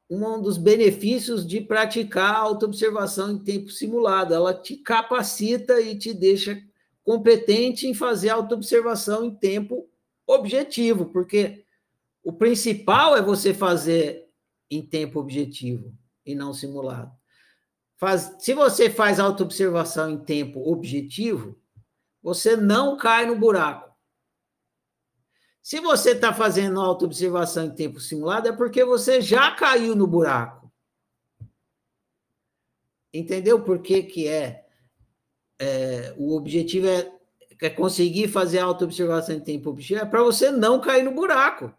[0.09, 4.33] um dos benefícios de praticar autoobservação em tempo simulado.
[4.33, 6.61] Ela te capacita e te deixa
[7.09, 9.89] competente em fazer autoobservação em tempo
[10.27, 11.65] objetivo, porque
[12.23, 14.29] o principal é você fazer
[14.69, 15.91] em tempo objetivo
[16.23, 17.11] e não simulado.
[17.97, 21.59] Faz, se você faz autoobservação em tempo objetivo,
[22.21, 23.91] você não cai no buraco.
[25.63, 30.71] Se você está fazendo autoobservação em tempo simulado, é porque você já caiu no buraco.
[33.11, 34.68] Entendeu por que, que é,
[35.59, 37.11] é o objetivo é,
[37.61, 39.99] é conseguir fazer autoobservação em tempo objetivo?
[39.99, 41.73] É para você não cair no buraco.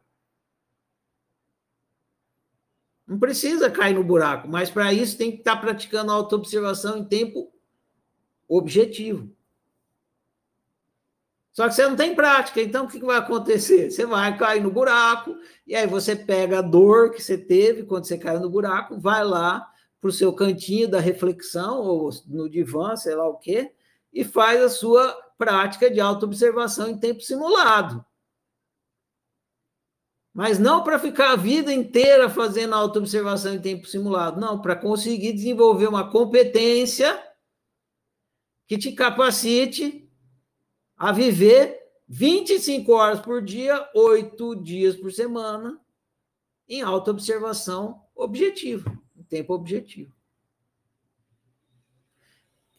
[3.06, 7.04] Não precisa cair no buraco, mas para isso tem que estar tá praticando autoobservação em
[7.04, 7.50] tempo
[8.46, 9.34] objetivo.
[11.52, 13.90] Só que você não tem prática, então o que vai acontecer?
[13.90, 18.04] Você vai cair no buraco, e aí você pega a dor que você teve quando
[18.04, 19.68] você caiu no buraco, vai lá
[20.00, 23.72] para o seu cantinho da reflexão, ou no divã, sei lá o quê,
[24.12, 28.04] e faz a sua prática de autoobservação em tempo simulado.
[30.32, 35.32] Mas não para ficar a vida inteira fazendo autoobservação em tempo simulado, não, para conseguir
[35.32, 37.20] desenvolver uma competência
[38.66, 40.08] que te capacite
[40.96, 45.80] a viver 25 horas por dia, 8 dias por semana,
[46.68, 48.96] em autoobservação objetiva,
[49.30, 50.12] tempo objetivo.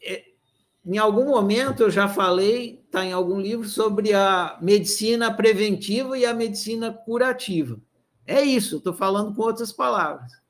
[0.04, 0.24] É,
[0.84, 6.26] em algum momento eu já falei, está em algum livro, sobre a medicina preventiva e
[6.26, 7.80] a medicina curativa.
[8.26, 10.40] É isso, estou falando com outras palavras.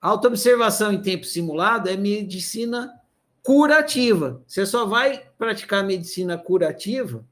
[0.00, 3.00] Autoobservação em tempo simulado é medicina
[3.42, 4.42] curativa.
[4.46, 7.24] Você só vai praticar medicina curativa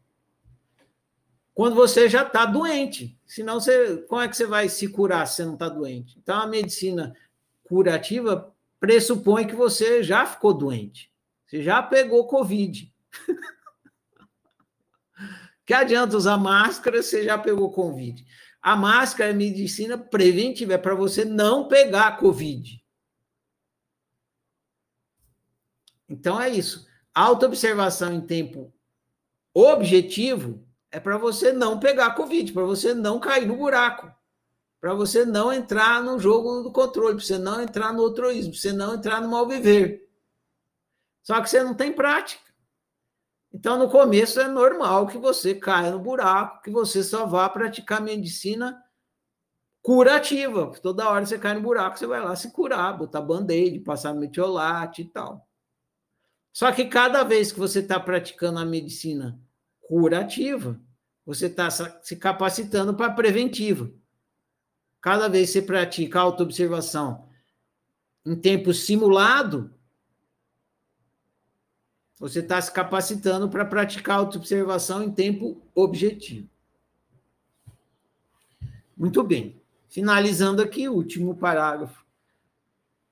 [1.54, 3.15] quando você já está doente.
[3.26, 6.18] Senão, você, como é que você vai se curar se você não está doente?
[6.18, 7.14] Então, a medicina
[7.64, 11.10] curativa pressupõe que você já ficou doente.
[11.46, 12.92] Você já pegou Covid.
[15.66, 18.24] que adianta usar máscara se você já pegou Covid?
[18.62, 22.82] A máscara é medicina preventiva, é para você não pegar Covid.
[26.08, 26.86] Então é isso.
[27.14, 28.72] Autoobservação em tempo
[29.54, 30.65] objetivo
[30.96, 34.10] é para você não pegar Covid, para você não cair no buraco,
[34.80, 38.60] para você não entrar no jogo do controle, para você não entrar no altruísmo, para
[38.60, 40.08] você não entrar no mal viver.
[41.22, 42.42] Só que você não tem prática.
[43.52, 48.00] Então, no começo é normal que você caia no buraco, que você só vá praticar
[48.00, 48.82] medicina
[49.82, 50.72] curativa.
[50.80, 55.02] Toda hora você cai no buraco, você vai lá se curar, botar band-aid, passar metiolate
[55.02, 55.46] e tal.
[56.54, 59.38] Só que cada vez que você está praticando a medicina
[59.86, 60.80] curativa,
[61.26, 63.90] você está se capacitando para a preventiva.
[65.00, 67.28] Cada vez que você pratica autoobservação
[68.24, 69.74] em tempo simulado,
[72.18, 76.48] você está se capacitando para praticar autoobservação em tempo objetivo.
[78.96, 79.60] Muito bem.
[79.88, 82.06] Finalizando aqui, último parágrafo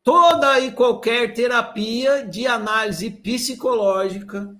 [0.05, 4.55] toda e qualquer terapia de análise psicológica,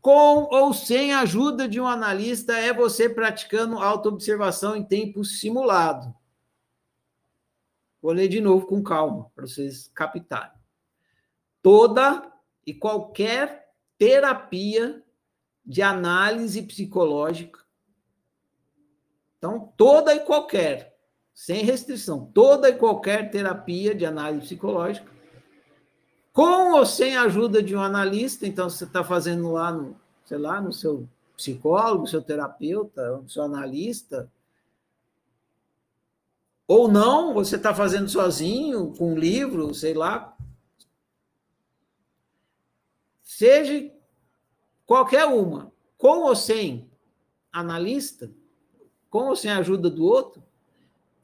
[0.00, 6.14] com ou sem a ajuda de um analista, é você praticando autoobservação em tempo simulado.
[8.00, 10.58] Vou ler de novo com calma, para vocês captarem.
[11.62, 12.32] Toda
[12.66, 15.04] e qualquer terapia
[15.64, 17.60] de análise psicológica.
[19.36, 20.96] Então, toda e qualquer,
[21.34, 25.10] sem restrição, toda e qualquer terapia de análise psicológica,
[26.32, 30.38] com ou sem a ajuda de um analista, então você está fazendo lá no, sei
[30.38, 34.30] lá, no seu psicólogo, seu terapeuta, seu analista,
[36.72, 40.36] ou não, você está fazendo sozinho, com um livro, sei lá.
[43.24, 43.92] Seja
[44.86, 46.88] qualquer uma, com ou sem
[47.52, 48.30] analista,
[49.10, 50.40] com ou sem a ajuda do outro,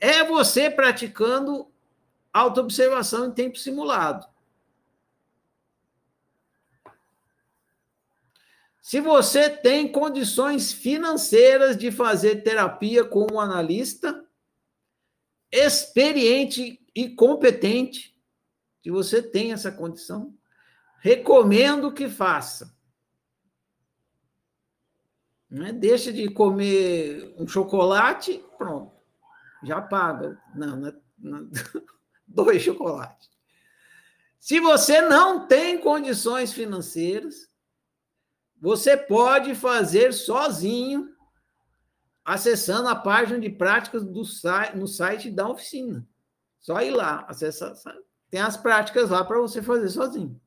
[0.00, 1.68] é você praticando
[2.32, 4.26] autoobservação em tempo simulado.
[8.87, 14.24] Se você tem condições financeiras de fazer terapia com um analista
[15.51, 18.16] experiente e competente,
[18.80, 20.32] se você tem essa condição,
[21.01, 22.78] recomendo que faça.
[25.51, 25.72] Não é?
[25.72, 28.95] Deixa de comer um chocolate, pronto,
[29.64, 30.41] já paga.
[30.55, 31.51] Não, não, é, não
[32.24, 33.28] dois chocolates.
[34.39, 37.51] Se você não tem condições financeiras,
[38.61, 41.14] você pode fazer sozinho,
[42.24, 46.07] acessando a página de práticas do site, no site da oficina.
[46.61, 47.74] Só ir lá, acessar.
[48.30, 50.40] Tem as práticas lá para você fazer sozinho.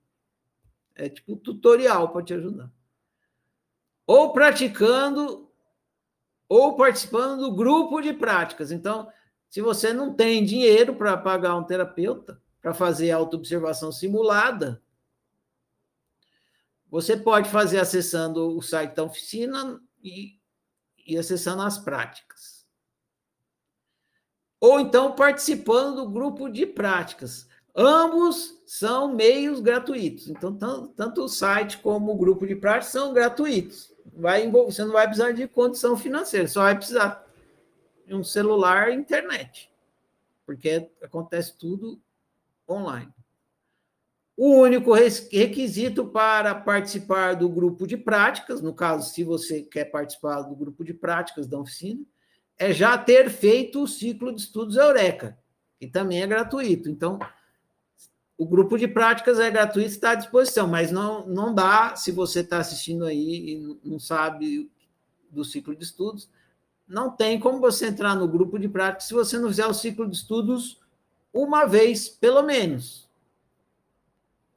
[0.95, 2.70] É tipo um tutorial para te ajudar.
[4.05, 5.49] Ou praticando,
[6.49, 8.72] ou participando do grupo de práticas.
[8.72, 9.10] Então,
[9.49, 14.82] se você não tem dinheiro para pagar um terapeuta, para fazer autoobservação simulada,
[16.90, 20.40] você pode fazer acessando o site da oficina e,
[21.06, 22.66] e acessando as práticas.
[24.60, 27.48] Ou então participando do grupo de práticas.
[27.76, 30.28] Ambos são meios gratuitos.
[30.28, 33.94] Então, tanto, o site como o grupo de práticas são gratuitos.
[34.14, 37.26] Vai, você não vai precisar de condição financeira, só vai precisar
[38.06, 39.72] de um celular e internet.
[40.46, 42.02] Porque acontece tudo
[42.68, 43.14] online.
[44.42, 50.44] O único requisito para participar do grupo de práticas, no caso, se você quer participar
[50.44, 52.00] do grupo de práticas da oficina,
[52.58, 55.38] é já ter feito o ciclo de estudos Eureka,
[55.78, 56.90] que também é gratuito.
[56.90, 57.20] Então,
[58.38, 62.40] o grupo de práticas é gratuito, está à disposição, mas não, não dá, se você
[62.40, 64.72] está assistindo aí e não sabe
[65.30, 66.30] do ciclo de estudos,
[66.88, 70.10] não tem como você entrar no grupo de práticas se você não fizer o ciclo
[70.10, 70.80] de estudos
[71.34, 73.09] uma vez, pelo menos.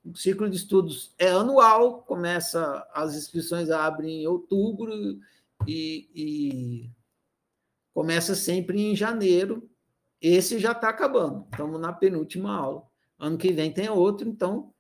[0.04, 4.92] O ciclo de estudos é anual, começa, as inscrições abrem em outubro
[5.66, 6.90] e, e
[7.94, 9.68] começa sempre em janeiro.
[10.20, 12.84] Esse já está acabando, estamos na penúltima aula.
[13.18, 14.74] Ano que vem tem outro, então,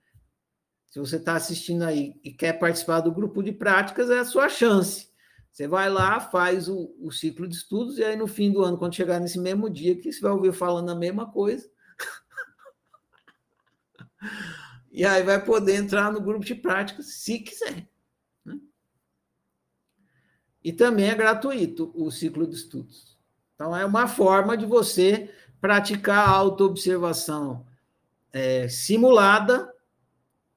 [0.86, 4.48] se você está assistindo aí e quer participar do grupo de práticas, é a sua
[4.48, 5.08] chance.
[5.52, 8.78] Você vai lá, faz o, o ciclo de estudos, e aí no fim do ano,
[8.78, 11.70] quando chegar nesse mesmo dia, que você vai ouvir falando a mesma coisa.
[14.92, 17.88] E aí vai poder entrar no grupo de práticas se quiser.
[18.44, 18.58] Né?
[20.62, 23.18] E também é gratuito o ciclo de estudos.
[23.54, 27.66] Então, é uma forma de você praticar a autoobservação
[28.32, 29.72] é, simulada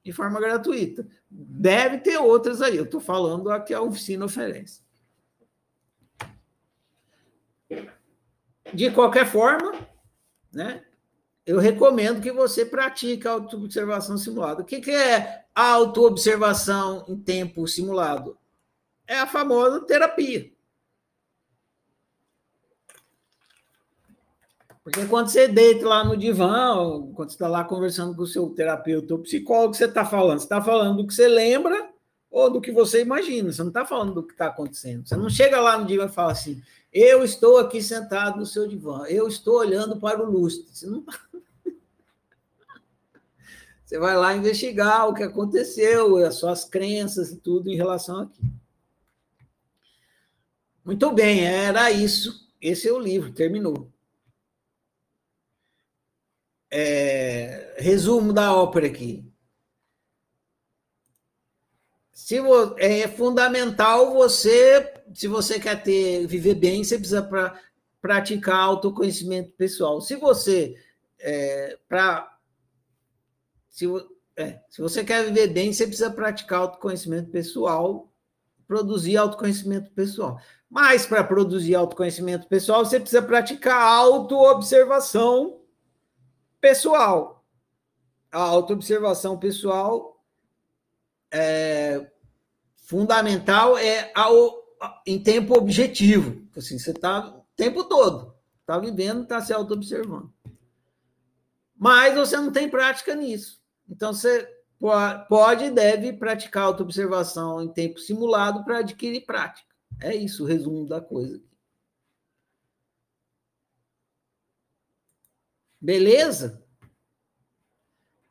[0.04, 1.08] de forma gratuita.
[1.30, 4.84] Deve ter outras aí, eu estou falando a que a oficina oferece.
[8.74, 9.72] De qualquer forma,
[10.52, 10.84] né,
[11.46, 14.62] eu recomendo que você pratique a autoobservação simulada.
[14.62, 18.36] O que, que é autoobservação em tempo simulado?
[19.06, 20.50] É a famosa terapia.
[24.82, 26.74] Porque quando você deita lá no divã,
[27.14, 30.40] quando você está lá conversando com o seu terapeuta ou psicólogo, você está falando?
[30.40, 31.90] Você está falando do que você lembra
[32.28, 33.52] ou do que você imagina.
[33.52, 35.06] Você não está falando do que está acontecendo.
[35.06, 36.60] Você não chega lá no divã e fala assim:
[36.98, 40.66] eu estou aqui sentado no seu divã, eu estou olhando para o lustre.
[40.72, 41.12] Você não está
[43.86, 48.42] você vai lá investigar o que aconteceu, as suas crenças e tudo em relação aqui.
[50.84, 52.50] Muito bem, era isso.
[52.60, 53.88] Esse é o livro, terminou.
[56.68, 59.24] É, resumo da ópera aqui.
[62.12, 62.38] Se
[62.78, 67.60] é fundamental você, se você quer ter viver bem, você precisa pra,
[68.02, 70.00] praticar autoconhecimento pessoal.
[70.00, 70.76] Se você
[71.20, 72.35] é, para
[73.76, 73.84] se,
[74.36, 78.10] é, se você quer viver bem, você precisa praticar autoconhecimento pessoal,
[78.66, 80.40] produzir autoconhecimento pessoal.
[80.68, 85.60] Mas para produzir autoconhecimento pessoal, você precisa praticar autoobservação
[86.58, 87.44] pessoal.
[88.32, 90.24] A autoobservação pessoal
[91.30, 92.10] é,
[92.78, 94.64] fundamental é ao,
[95.06, 96.48] em tempo objetivo.
[96.56, 100.32] Assim, você está o tempo todo, está vivendo, está se auto-observando.
[101.76, 103.65] Mas você não tem prática nisso.
[103.88, 104.46] Então, você
[105.28, 109.74] pode e deve praticar auto-observação em tempo simulado para adquirir prática.
[110.00, 111.42] É isso o resumo da coisa.
[115.80, 116.62] Beleza?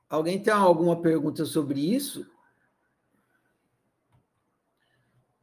[0.10, 2.30] Alguém tem alguma pergunta sobre isso?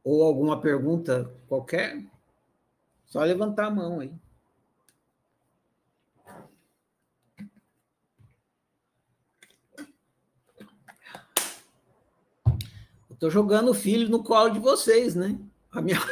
[0.03, 2.05] Ou alguma pergunta qualquer?
[3.05, 4.13] Só levantar a mão aí.
[13.23, 15.39] Estou jogando o filho no colo de vocês, né?
[15.71, 15.97] A minha...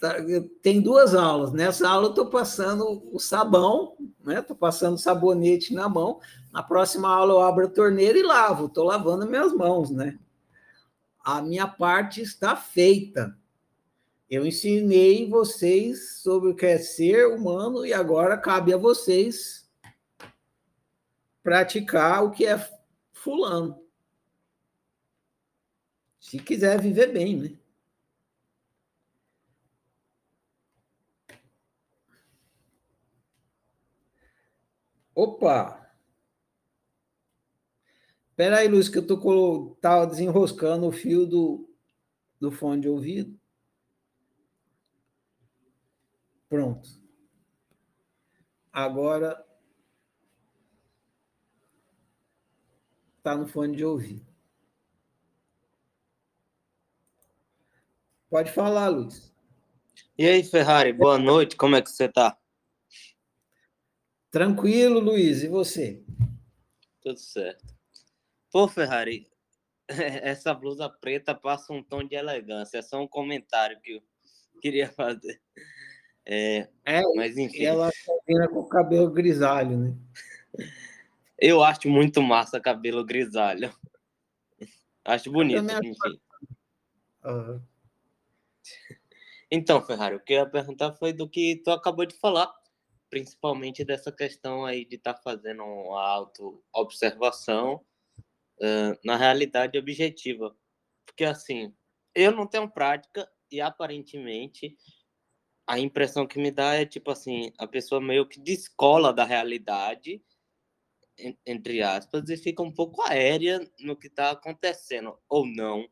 [0.00, 0.16] Tá,
[0.60, 1.52] tem duas aulas.
[1.52, 4.40] Nessa aula eu estou passando o sabão, né?
[4.40, 6.18] Estou passando sabonete na mão.
[6.50, 8.66] Na próxima aula eu abro a torneira e lavo.
[8.66, 10.18] Estou lavando minhas mãos, né?
[11.22, 13.38] A minha parte está feita.
[14.28, 19.70] Eu ensinei vocês sobre o que é ser humano e agora cabe a vocês
[21.44, 22.58] praticar o que é
[23.12, 23.81] fulano.
[26.32, 27.58] Se quiser viver bem, né?
[35.14, 35.94] Opa!
[38.30, 41.70] Espera aí, Lúcio, que eu tô tava desenroscando o fio do,
[42.40, 43.38] do fone de ouvido.
[46.48, 46.88] Pronto.
[48.72, 49.46] Agora
[53.18, 54.31] está no fone de ouvido.
[58.32, 59.30] Pode falar, Luiz.
[60.16, 62.34] E aí, Ferrari, boa noite, como é que você está?
[64.30, 66.02] Tranquilo, Luiz, e você?
[67.02, 67.62] Tudo certo.
[68.50, 69.30] Pô, Ferrari,
[69.86, 74.02] essa blusa preta passa um tom de elegância, é só um comentário que eu
[74.62, 75.38] queria fazer.
[76.24, 77.66] É, é mas enfim.
[77.66, 79.94] ela combina com o cabelo grisalho, né?
[81.38, 83.70] Eu acho muito massa cabelo grisalho.
[85.04, 86.20] Acho bonito, enfim.
[87.24, 87.71] Uhum.
[89.50, 92.50] Então, Ferrari, o que eu ia perguntar foi do que tu acabou de falar,
[93.10, 97.84] principalmente dessa questão aí de estar tá fazendo uma auto-observação
[98.58, 100.56] uh, na realidade objetiva.
[101.04, 101.74] Porque, assim,
[102.14, 104.74] eu não tenho prática e, aparentemente,
[105.66, 110.22] a impressão que me dá é, tipo assim, a pessoa meio que descola da realidade,
[111.46, 115.86] entre aspas, e fica um pouco aérea no que está acontecendo, ou não.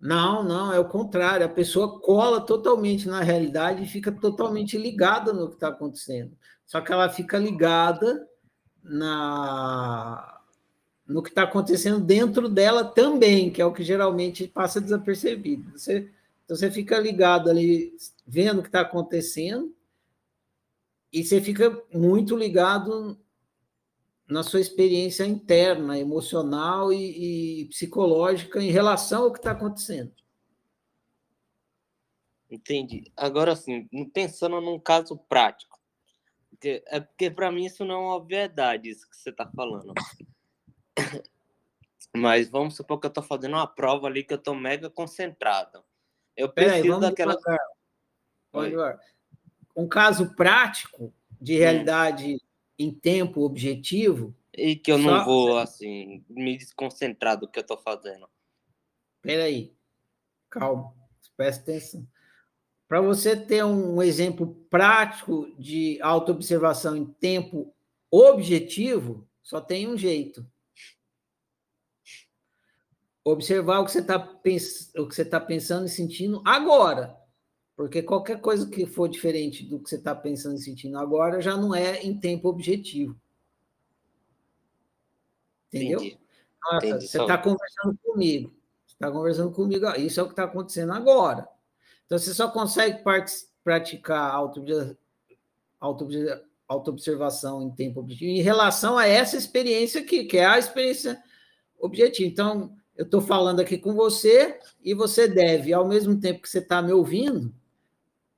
[0.00, 1.44] Não, não, é o contrário.
[1.44, 6.36] A pessoa cola totalmente na realidade e fica totalmente ligada no que está acontecendo.
[6.64, 8.26] Só que ela fica ligada
[8.82, 10.36] na
[11.06, 15.72] no que está acontecendo dentro dela também, que é o que geralmente passa desapercebido.
[15.76, 16.08] Você,
[16.44, 17.92] então você fica ligado ali,
[18.24, 19.74] vendo o que está acontecendo,
[21.12, 23.18] e você fica muito ligado
[24.30, 30.14] na sua experiência interna, emocional e, e psicológica em relação ao que está acontecendo.
[32.48, 33.12] Entendi.
[33.16, 35.78] Agora, assim, pensando num caso prático,
[36.62, 39.92] é porque para mim isso não é uma obviedade, isso que você está falando.
[42.14, 45.84] Mas vamos supor que eu estou fazendo uma prova ali que eu estou mega concentrado.
[46.36, 47.36] Eu preciso aí, daquela.
[49.76, 51.58] Um caso prático de hum.
[51.58, 52.36] realidade
[52.80, 54.34] em tempo objetivo.
[54.56, 55.24] E que eu não só...
[55.24, 58.28] vou, assim, me desconcentrar do que eu estou fazendo.
[59.20, 59.76] Peraí,
[60.48, 60.94] calma,
[61.36, 62.08] presta atenção.
[62.88, 67.72] Para você ter um exemplo prático de autoobservação em tempo
[68.10, 70.44] objetivo, só tem um jeito.
[73.22, 74.92] Observar o que você está pens...
[75.30, 77.16] tá pensando e sentindo agora.
[77.80, 81.56] Porque qualquer coisa que for diferente do que você está pensando e sentindo agora já
[81.56, 83.18] não é em tempo objetivo.
[85.68, 85.98] Entendeu?
[85.98, 86.20] Entendi.
[86.62, 88.54] Nossa, Entendi, você está conversando comigo.
[88.86, 89.86] Você está conversando comigo.
[89.96, 91.48] Isso é o que está acontecendo agora.
[92.04, 93.02] Então, você só consegue
[93.64, 94.34] praticar
[96.68, 101.18] auto-observação em tempo objetivo em relação a essa experiência aqui, que é a experiência
[101.78, 102.28] objetiva.
[102.28, 106.58] Então, eu estou falando aqui com você e você deve, ao mesmo tempo que você
[106.58, 107.58] está me ouvindo,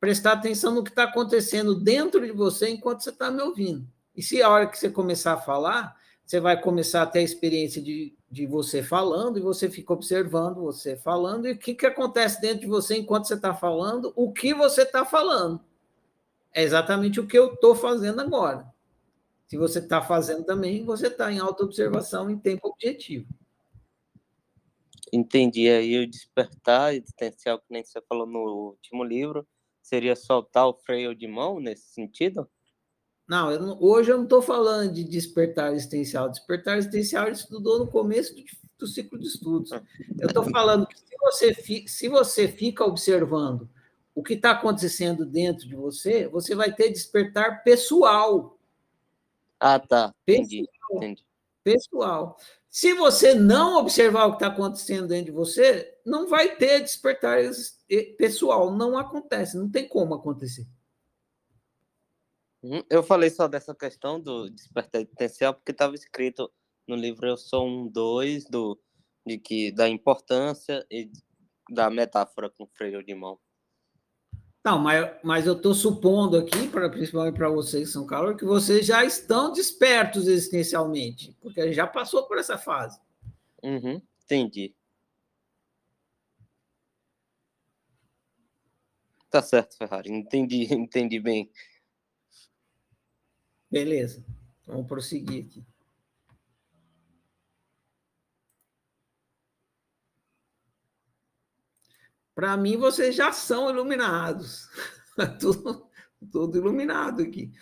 [0.03, 3.87] prestar atenção no que está acontecendo dentro de você enquanto você está me ouvindo.
[4.17, 5.97] E se a hora que você começar a falar,
[6.27, 10.57] você vai começar a ter a experiência de, de você falando, e você fica observando
[10.57, 14.33] você falando, e o que, que acontece dentro de você enquanto você está falando, o
[14.33, 15.61] que você está falando.
[16.53, 18.67] É exatamente o que eu estou fazendo agora.
[19.47, 23.29] Se você está fazendo também, você está em auto-observação em tempo objetivo.
[25.13, 25.69] Entendi.
[25.69, 29.47] Aí o despertar existencial, que nem você falou no último livro,
[29.83, 32.49] seria soltar o freio de mão nesse sentido?
[33.29, 36.29] Não, eu não hoje eu não estou falando de despertar existencial.
[36.29, 38.43] Despertar existencial ele estudou no começo do,
[38.79, 39.71] do ciclo de estudos.
[40.19, 41.55] Eu estou falando que se você,
[41.87, 43.69] se você fica observando
[44.15, 48.59] o que está acontecendo dentro de você, você vai ter despertar pessoal.
[49.59, 50.15] Ah, tá.
[50.27, 50.67] Entendi.
[50.67, 50.97] Pessoal.
[50.97, 51.25] Entendi.
[51.65, 52.37] pessoal.
[52.73, 57.39] Se você não observar o que está acontecendo dentro de você, não vai ter despertar
[58.17, 58.75] pessoal.
[58.75, 60.67] Não acontece, não tem como acontecer.
[62.63, 62.83] Uhum.
[62.89, 66.51] Eu falei só dessa questão do despertar potencial porque estava escrito
[66.89, 68.81] no livro Eu Sou um Dois, do,
[69.27, 71.13] de que, da importância e
[71.71, 73.39] da metáfora com freio de mão.
[74.65, 78.45] Não, mas, mas eu estou supondo aqui, pra, principalmente para vocês que são calor, que
[78.45, 83.01] vocês já estão despertos existencialmente, porque a gente já passou por essa fase.
[83.63, 84.73] Uhum, entendi.
[89.29, 90.13] Tá certo, Ferrari.
[90.13, 91.51] Entendi, entendi bem.
[93.71, 94.25] Beleza.
[94.67, 95.65] Vamos prosseguir aqui.
[102.43, 104.69] Para mim, vocês já são iluminados.
[105.39, 105.89] tudo,
[106.29, 107.53] tudo iluminado aqui.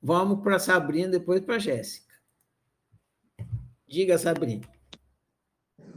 [0.00, 2.14] Vamos para a Sabrina, depois para a Jéssica.
[3.88, 4.64] Diga, Sabrina.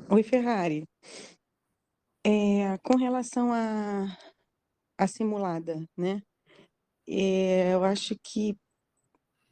[0.10, 0.84] Oi, Ferrari.
[2.26, 4.06] É, com relação à
[4.98, 6.24] a, a, simulada, né?
[7.08, 8.58] É, eu acho que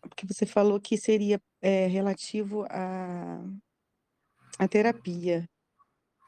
[0.01, 3.43] porque você falou que seria é, relativo à,
[4.57, 5.47] à terapia.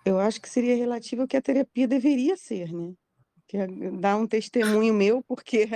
[0.03, 2.93] Eu acho que seria relativo ao que a terapia deveria ser, né?
[3.47, 5.69] Que é dar um testemunho meu, porque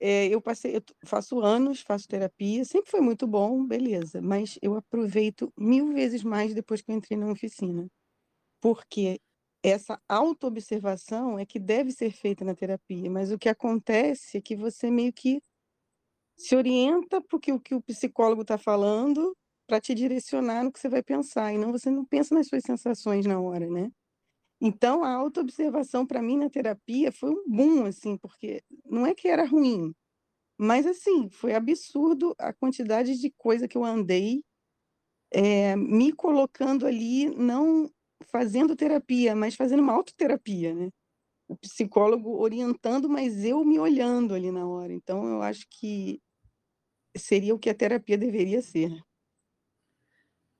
[0.00, 4.76] é, eu passei, eu faço anos, faço terapia, sempre foi muito bom, beleza, mas eu
[4.76, 7.86] aproveito mil vezes mais depois que eu entrei na oficina,
[8.60, 9.20] porque
[9.62, 14.56] essa autoobservação é que deve ser feita na terapia, mas o que acontece é que
[14.56, 15.42] você meio que
[16.36, 19.36] se orienta porque o que o psicólogo está falando
[19.70, 22.64] para te direcionar no que você vai pensar, e não você não pensa nas suas
[22.64, 23.88] sensações na hora, né?
[24.60, 29.28] Então, a autoobservação para mim na terapia foi um boom, assim, porque não é que
[29.28, 29.94] era ruim,
[30.58, 34.42] mas, assim, foi absurdo a quantidade de coisa que eu andei
[35.32, 37.90] é, me colocando ali, não
[38.26, 40.90] fazendo terapia, mas fazendo uma autoterapia, né?
[41.48, 44.92] O psicólogo orientando, mas eu me olhando ali na hora.
[44.92, 46.20] Então, eu acho que
[47.16, 48.90] seria o que a terapia deveria ser.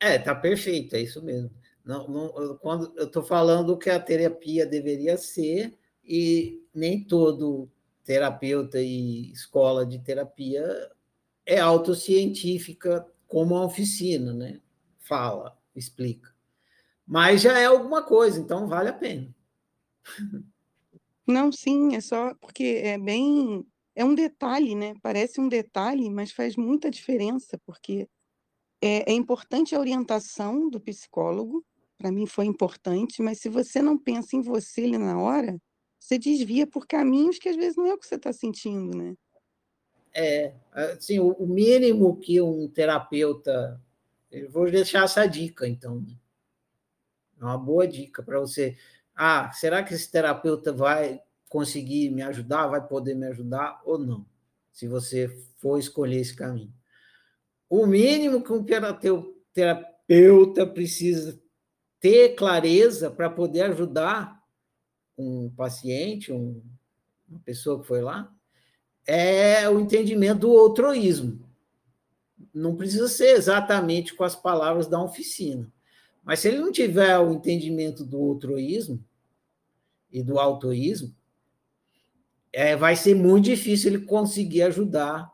[0.00, 1.50] É, tá perfeito, é isso mesmo.
[1.84, 7.70] Não, não, quando eu estou falando que a terapia deveria ser, e nem todo
[8.04, 10.64] terapeuta e escola de terapia
[11.46, 14.60] é autocientífica como a oficina, né?
[14.98, 16.34] Fala, explica.
[17.06, 19.34] Mas já é alguma coisa, então vale a pena.
[21.26, 23.64] Não, sim, é só porque é bem.
[23.94, 24.94] É um detalhe, né?
[25.02, 28.08] Parece um detalhe, mas faz muita diferença, porque
[28.80, 31.64] é, é importante a orientação do psicólogo,
[31.98, 35.60] para mim foi importante, mas se você não pensa em você ali na hora,
[35.98, 39.14] você desvia por caminhos que às vezes não é o que você está sentindo, né?
[40.12, 43.80] É, assim, o mínimo que um terapeuta.
[44.30, 46.00] Eu vou deixar essa dica, então.
[46.00, 46.16] Né?
[47.40, 48.76] É uma boa dica para você.
[49.14, 54.26] Ah, será que esse terapeuta vai conseguir me ajudar, vai poder me ajudar ou não?
[54.72, 55.28] Se você
[55.58, 56.72] for escolher esse caminho.
[57.70, 58.66] O mínimo que um
[59.54, 61.40] terapeuta precisa
[62.00, 64.42] ter clareza para poder ajudar
[65.16, 66.60] um paciente, um,
[67.28, 68.34] uma pessoa que foi lá,
[69.06, 71.48] é o entendimento do outroísmo.
[72.52, 75.72] Não precisa ser exatamente com as palavras da oficina.
[76.24, 79.02] Mas se ele não tiver o entendimento do outroísmo
[80.10, 81.14] e do autoísmo,
[82.52, 85.30] é, vai ser muito difícil ele conseguir ajudar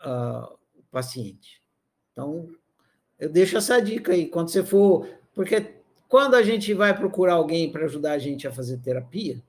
[0.00, 0.61] uh,
[0.92, 1.60] paciente.
[2.12, 2.48] Então,
[3.18, 5.08] eu deixo essa dica aí, quando você for.
[5.34, 5.76] Porque
[6.08, 9.42] quando a gente vai procurar alguém para ajudar a gente a fazer terapia,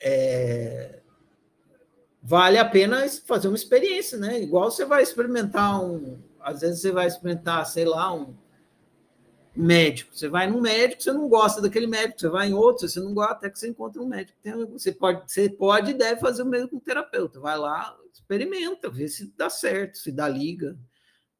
[0.00, 0.98] é,
[2.22, 4.42] vale a pena fazer uma experiência, né?
[4.42, 6.18] Igual você vai experimentar um.
[6.40, 8.34] Às vezes você vai experimentar, sei lá, um
[9.56, 10.14] médico.
[10.14, 13.14] Você vai num médico, você não gosta daquele médico, você vai em outro, você não
[13.14, 14.38] gosta, até que você encontra um médico.
[14.72, 17.40] Você pode, você pode e deve fazer o mesmo com o terapeuta.
[17.40, 20.78] Vai lá, experimenta, vê se dá certo, se dá liga.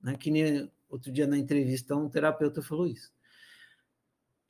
[0.03, 0.17] Né?
[0.17, 3.11] Que nem outro dia na entrevista um terapeuta falou isso.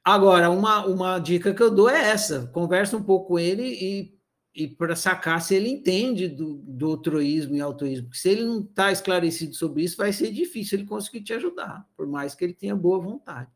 [0.04, 4.18] Agora, uma, uma dica que eu dou é essa: conversa um pouco com ele e,
[4.54, 8.06] e para sacar se ele entende do, do altruísmo e autoísmo.
[8.06, 11.84] Porque se ele não está esclarecido sobre isso, vai ser difícil ele conseguir te ajudar,
[11.96, 13.55] por mais que ele tenha boa vontade.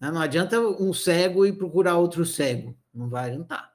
[0.00, 3.70] Não adianta um cego ir procurar outro cego, não vai adiantar.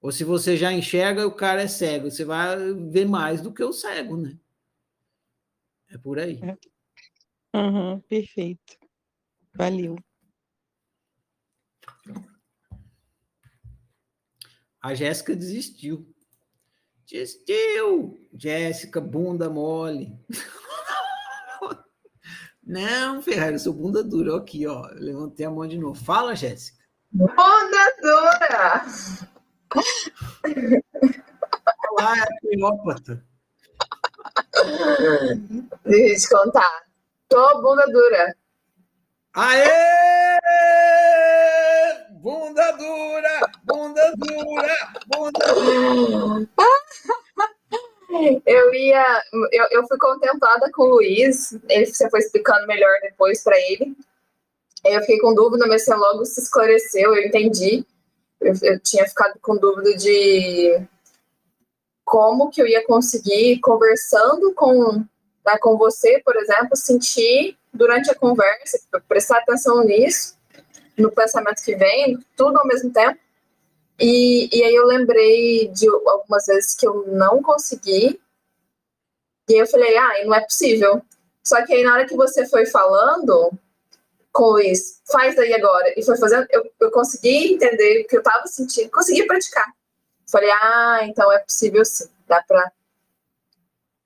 [0.00, 2.56] Ou se você já enxerga o cara é cego, você vai
[2.90, 4.38] ver mais do que o cego, né?
[5.90, 6.40] É por aí.
[7.54, 8.78] Uhum, perfeito.
[9.54, 9.96] Valeu.
[14.80, 16.14] A Jéssica desistiu.
[17.04, 18.28] Desistiu!
[18.32, 20.16] Jéssica, bunda mole.
[22.68, 24.36] Não, Ferrari, eu sou bunda dura.
[24.36, 24.86] Aqui, ó.
[24.92, 25.98] Levantei a mão de novo.
[26.04, 26.76] Fala, Jéssica.
[27.10, 28.84] Bunda dura!
[31.92, 33.24] Olá, é Cleópatra.
[35.86, 36.82] Deixa eu te contar.
[37.30, 38.36] Tô bunda dura.
[39.32, 39.68] Aê!
[42.20, 43.40] Bunda dura!
[43.64, 44.76] Bunda dura!
[45.06, 46.48] Bunda dura!
[48.46, 49.22] Eu ia.
[49.52, 51.52] Eu, eu fui contemplada com o Luiz.
[51.68, 53.94] Ele você foi explicando melhor depois para ele.
[54.84, 57.84] Eu fiquei com dúvida, mas você logo se esclareceu, eu entendi.
[58.40, 60.80] Eu, eu tinha ficado com dúvida de
[62.04, 64.92] como que eu ia conseguir, conversando com,
[65.44, 70.36] né, com você, por exemplo, sentir durante a conversa, prestar atenção nisso,
[70.96, 73.18] no pensamento que vem, tudo ao mesmo tempo.
[73.98, 78.20] E, e aí eu lembrei de algumas vezes que eu não consegui,
[79.48, 81.02] e aí eu falei, ah, não é possível.
[81.42, 83.52] Só que aí na hora que você foi falando,
[84.30, 85.92] com o Luiz, faz daí agora.
[85.96, 89.66] E foi fazendo, eu, eu consegui entender o que eu estava sentindo, consegui praticar.
[90.30, 92.70] Falei, ah, então é possível sim, dá pra.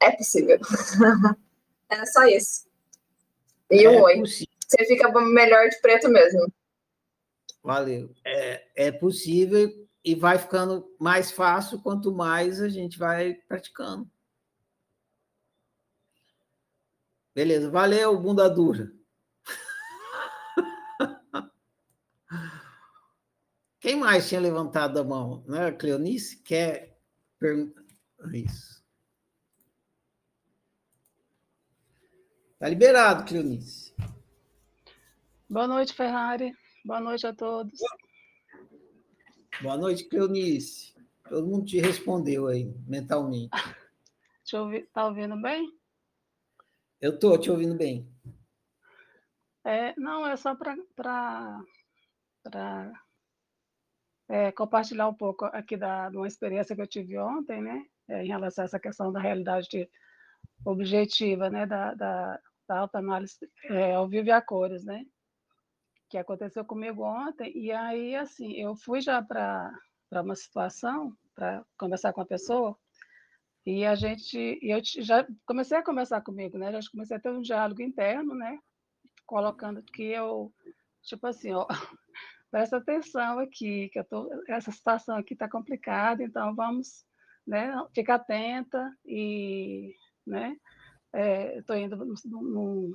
[0.01, 0.59] É possível.
[1.91, 2.67] é só isso.
[3.71, 4.21] E um é oi.
[4.21, 4.53] Possível.
[4.69, 6.51] Você fica melhor de preto mesmo.
[7.63, 8.11] Valeu.
[8.25, 9.69] É, é possível
[10.05, 14.11] e vai ficando mais fácil quanto mais a gente vai praticando.
[17.35, 18.93] Beleza, valeu, bunda dura.
[23.81, 25.45] Quem mais tinha levantado a mão?
[25.47, 26.43] Não era Cleonice?
[26.43, 26.99] Quer
[27.39, 27.83] perguntar?
[28.33, 28.83] Isso.
[32.53, 33.95] Está liberado, Cleonice.
[35.49, 36.53] Boa noite, Ferrari.
[36.85, 37.81] Boa noite a todos.
[39.77, 40.95] Noite, Cleonice.
[41.29, 43.51] Todo mundo te respondeu aí, mentalmente.
[44.53, 44.89] Eu ouvir.
[44.93, 45.73] Tá ouvindo bem?
[47.01, 48.09] Eu estou te ouvindo bem.
[49.65, 50.77] É, não, é só para
[54.29, 57.87] é, compartilhar um pouco aqui da, de uma experiência que eu tive ontem, né?
[58.09, 59.89] É, em relação a essa questão da realidade
[60.65, 61.67] objetiva, né?
[61.67, 65.05] Da, da, da autoanálise é, ao vivo e a cores, né?
[66.13, 67.57] Que aconteceu comigo ontem.
[67.57, 69.73] E aí, assim, eu fui já para
[70.11, 72.77] uma situação, para conversar com a pessoa,
[73.65, 76.71] e a gente, eu já comecei a conversar comigo, né?
[76.71, 78.59] Já comecei a ter um diálogo interno, né?
[79.25, 80.53] Colocando que eu,
[81.03, 81.67] tipo assim, ó,
[82.51, 87.07] presta atenção aqui, que eu tô, essa situação aqui está complicada, então vamos
[87.47, 89.95] né, ficar atenta e
[90.27, 90.59] né,
[91.15, 91.97] é, estou indo
[92.27, 92.93] num,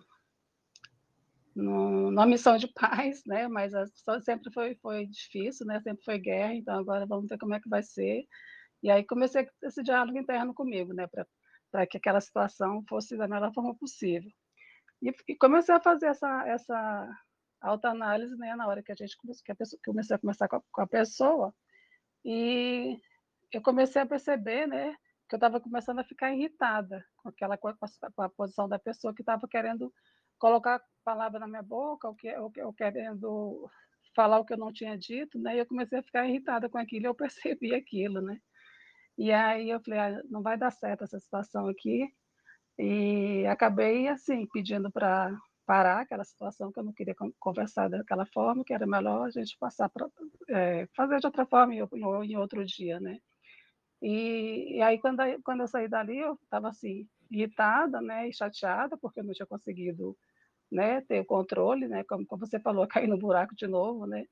[1.62, 3.86] numa missão de paz, né, mas a,
[4.22, 7.70] sempre foi, foi difícil, né, sempre foi guerra, então agora vamos ver como é que
[7.70, 8.26] vai ser.
[8.84, 11.08] E aí comecei esse diálogo interno comigo, né,
[11.72, 14.30] para que aquela situação fosse da melhor forma possível.
[15.01, 17.10] E, e comecei a fazer essa, essa
[17.62, 20.62] autoanálise, né, na hora que a gente começou, que a pessoa, comecei a conversar com
[20.72, 21.53] com a pessoa,
[22.24, 22.99] e
[23.51, 24.95] eu comecei a perceber, né,
[25.28, 27.74] que eu estava começando a ficar irritada com aquela com a,
[28.16, 29.91] com a posição da pessoa que estava querendo
[30.39, 33.69] colocar palavra na minha boca, ou, que, ou, ou querendo
[34.15, 35.55] falar o que eu não tinha dito, né?
[35.55, 38.39] E eu comecei a ficar irritada com aquilo, eu percebi aquilo, né?
[39.17, 42.07] E aí eu falei, ah, não vai dar certo essa situação aqui,
[42.77, 45.35] e acabei assim pedindo para
[45.65, 49.57] parar aquela situação que eu não queria conversar daquela forma, que era melhor a gente
[49.59, 50.07] passar para
[50.49, 53.19] é, fazer de outra forma em, em outro dia, né?
[54.01, 58.95] E, e, aí quando, quando eu saí dali eu estava assim irritada, né, e chateada
[58.95, 60.15] porque eu não tinha conseguido,
[60.72, 64.26] né, ter o controle, né, como, como você falou, cair no buraco de novo, né?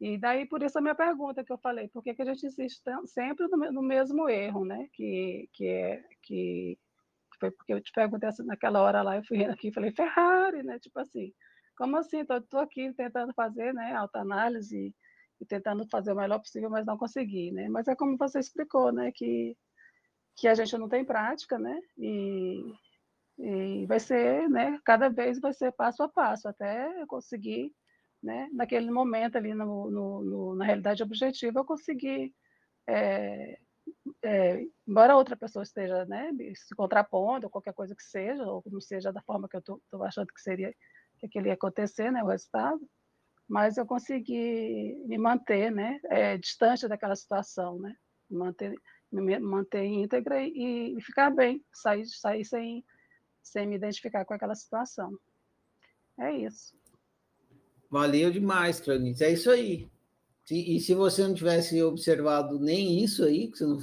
[0.00, 2.46] E daí por isso a minha pergunta que eu falei, por que, que a gente
[2.46, 4.88] insiste sempre no, no mesmo erro, né?
[4.92, 6.78] Que que é que
[7.38, 10.62] foi porque eu te perguntei assim, naquela hora lá, eu fui aqui e falei, Ferrari,
[10.62, 10.78] né?
[10.78, 11.32] Tipo assim,
[11.76, 12.20] como assim?
[12.20, 14.94] Estou aqui tentando fazer né, autoanálise
[15.40, 17.68] e tentando fazer o melhor possível, mas não consegui, né?
[17.68, 19.10] Mas é como você explicou, né?
[19.12, 19.56] Que,
[20.36, 21.80] que a gente não tem prática, né?
[21.98, 22.74] E,
[23.38, 24.78] e vai ser, né?
[24.84, 27.72] Cada vez vai ser passo a passo, até eu conseguir,
[28.22, 28.48] né?
[28.52, 32.32] Naquele momento ali, no, no, no na realidade objetiva, eu conseguir
[32.86, 33.58] é,
[34.22, 38.80] é, embora outra pessoa esteja né, se contrapondo, ou qualquer coisa que seja, ou não
[38.80, 40.74] seja da forma que eu estou achando que seria
[41.18, 42.80] que, ele ia acontecer, né, o resultado,
[43.48, 47.94] mas eu consegui me manter, né, é, distante daquela situação, né,
[48.30, 48.74] manter,
[49.10, 52.84] me manter íntegra e, e ficar bem, sair, sair sem,
[53.44, 55.16] sem me identificar com aquela situação.
[56.18, 56.74] É isso.
[57.90, 59.22] Valeu demais, Clarice.
[59.22, 59.88] É isso aí.
[60.50, 63.78] E, e se você não tivesse observado nem isso aí, que você não,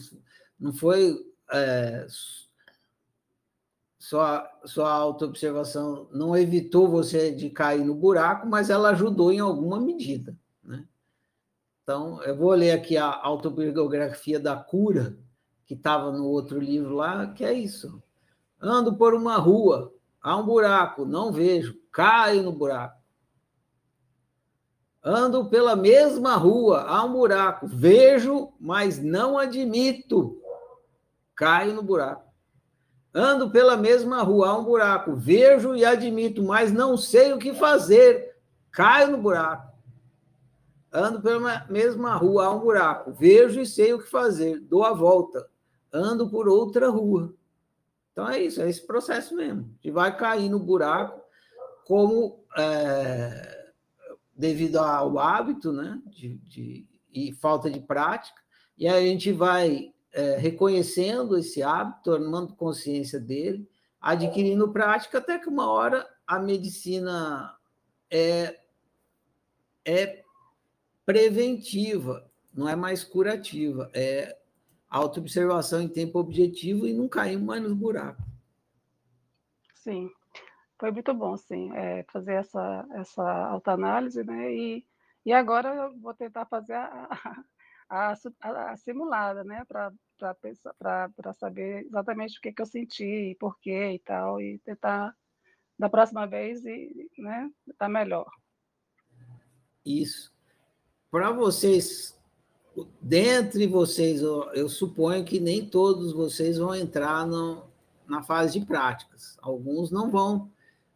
[0.60, 1.16] não foi
[1.52, 2.06] é,
[4.02, 9.80] sua, sua autoobservação não evitou você de cair no buraco, mas ela ajudou em alguma
[9.80, 10.36] medida.
[10.64, 10.86] Né?
[11.84, 15.18] Então, eu vou ler aqui a autobiografia da cura,
[15.66, 18.02] que estava no outro livro lá, que é isso.
[18.62, 19.92] Ando por uma rua,
[20.22, 23.02] há um buraco, não vejo, caio no buraco.
[25.04, 30.40] Ando pela mesma rua, há um buraco, vejo, mas não admito,
[31.34, 32.30] caio no buraco.
[33.12, 37.56] Ando pela mesma rua, há um buraco, vejo e admito, mas não sei o que
[37.56, 38.38] fazer,
[38.70, 39.72] caio no buraco.
[40.94, 44.94] Ando pela mesma rua, há um buraco, vejo e sei o que fazer, dou a
[44.94, 45.50] volta,
[45.92, 47.34] ando por outra rua.
[48.12, 49.74] Então é isso, é esse processo mesmo.
[49.82, 51.22] Gente vai cair no buraco
[51.86, 53.72] como é,
[54.36, 58.40] devido ao hábito, né, de, de, e falta de prática,
[58.78, 65.38] e aí a gente vai é, reconhecendo esse hábito, tomando consciência dele, adquirindo prática, até
[65.38, 67.56] que uma hora a medicina
[68.10, 68.60] é,
[69.86, 70.24] é
[71.06, 74.38] preventiva, não é mais curativa, é
[74.92, 78.26] autoobservação em tempo objetivo e não caímos mais nos buracos.
[79.74, 80.12] Sim,
[80.78, 84.54] foi muito bom, sim, é, fazer essa, essa autoanálise, né?
[84.54, 84.86] E,
[85.26, 87.08] e agora eu vou tentar fazer a,
[87.90, 89.64] a, a, a simulada, né?
[89.66, 95.16] Para saber exatamente o que, que eu senti, por quê e tal, e tentar
[95.80, 98.30] da próxima vez e né, tá melhor.
[99.84, 100.32] Isso.
[101.10, 102.21] Para vocês
[103.02, 107.64] dentre vocês, eu, eu, suponho que nem todos vocês vão entrar no,
[108.08, 109.38] na fase de práticas.
[109.42, 110.50] Alguns não vão,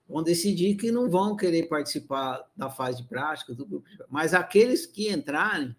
[0.08, 3.88] vão decidir que não vão querer participar da fase de práticas do grupo.
[4.10, 5.76] Mas aqueles que entrarem,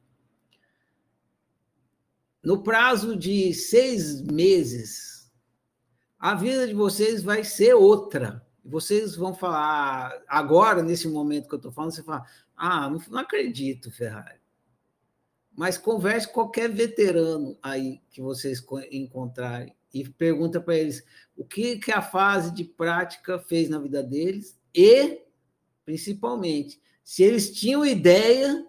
[2.42, 5.32] no prazo de seis meses,
[6.18, 8.44] a vida de vocês vai ser outra.
[8.64, 12.24] Vocês vão falar, agora, nesse momento que eu estou falando, você fala,
[12.56, 14.35] ah, não, não acredito, Ferrari
[15.56, 21.02] mas converse com qualquer veterano aí que vocês encontrarem e pergunta para eles
[21.34, 25.22] o que, que a fase de prática fez na vida deles e,
[25.84, 28.66] principalmente, se eles tinham ideia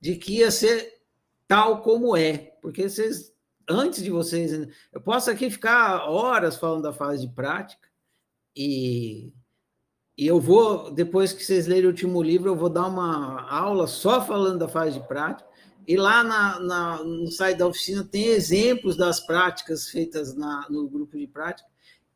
[0.00, 1.02] de que ia ser
[1.46, 3.34] tal como é, porque vocês
[3.68, 4.52] antes de vocês,
[4.92, 7.88] eu posso aqui ficar horas falando da fase de prática
[8.54, 9.32] e
[10.18, 13.86] e eu vou, depois que vocês lerem o último livro, eu vou dar uma aula
[13.86, 15.46] só falando da fase de prática,
[15.86, 20.88] e lá na, na, no site da oficina tem exemplos das práticas feitas na, no
[20.88, 21.68] grupo de prática.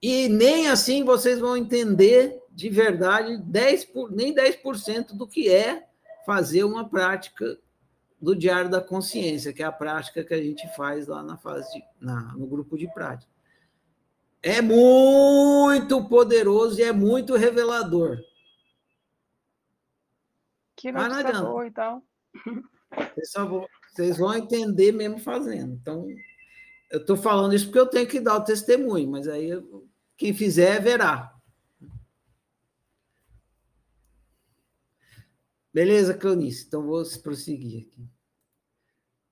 [0.02, 5.86] E nem assim vocês vão entender de verdade 10 por, nem 10% do que é
[6.26, 7.58] fazer uma prática
[8.20, 11.72] do Diário da Consciência, que é a prática que a gente faz lá na fase
[11.72, 13.30] de, na, no grupo de prática.
[14.42, 18.18] É muito poderoso e é muito revelador.
[20.74, 21.20] Que não ah,
[21.66, 22.02] então.
[23.14, 25.74] Vocês, vão, vocês vão entender mesmo fazendo.
[25.74, 26.06] Então,
[26.90, 29.50] eu estou falando isso porque eu tenho que dar o testemunho, mas aí
[30.16, 31.34] quem fizer verá.
[35.72, 36.66] Beleza, Cleonice?
[36.66, 38.08] Então vou prosseguir aqui.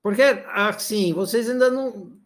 [0.01, 2.17] Porque, assim, vocês ainda não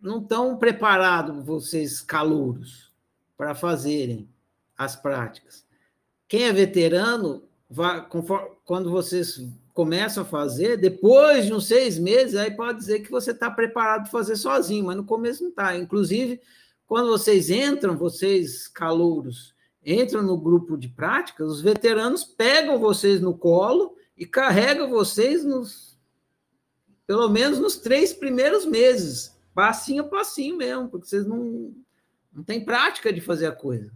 [0.00, 2.90] não estão preparados, vocês calouros,
[3.36, 4.28] para fazerem
[4.76, 5.64] as práticas.
[6.26, 12.36] Quem é veterano, vai, conforme, quando vocês começa a fazer, depois de uns seis meses,
[12.36, 15.76] aí pode dizer que você está preparado para fazer sozinho, mas no começo não está.
[15.76, 16.40] Inclusive,
[16.86, 19.54] quando vocês entram, vocês calouros,
[19.84, 25.98] entram no grupo de práticas, os veteranos pegam vocês no colo e carregam vocês nos,
[27.06, 31.74] pelo menos nos três primeiros meses, passinho a passinho mesmo, porque vocês não,
[32.32, 33.90] não têm prática de fazer a coisa.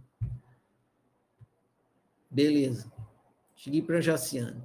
[2.31, 2.91] Beleza.
[3.55, 4.61] Cheguei para Jaciane.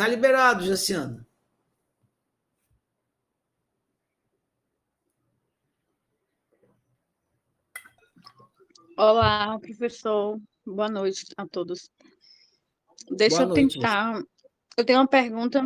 [0.00, 1.26] Está liberado, Jaciana.
[8.96, 10.40] Olá, professor.
[10.64, 11.90] Boa noite a todos.
[13.10, 14.22] Deixa Boa eu noite, tentar.
[14.76, 15.60] Eu tenho uma pergunta.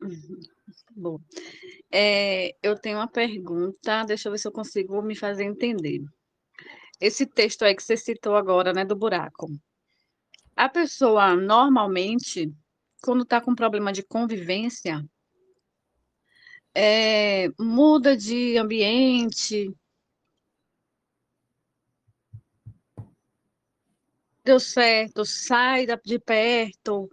[0.90, 1.20] Bom,
[1.92, 4.02] é, eu tenho uma pergunta.
[4.02, 6.02] Deixa eu ver se eu consigo me fazer entender.
[7.00, 9.46] esse texto aí que você citou agora, né, do buraco.
[10.56, 12.52] A pessoa, normalmente,
[13.02, 15.04] quando está com problema de convivência,
[16.74, 19.74] é, muda de ambiente,
[24.44, 27.10] deu certo, sai de perto,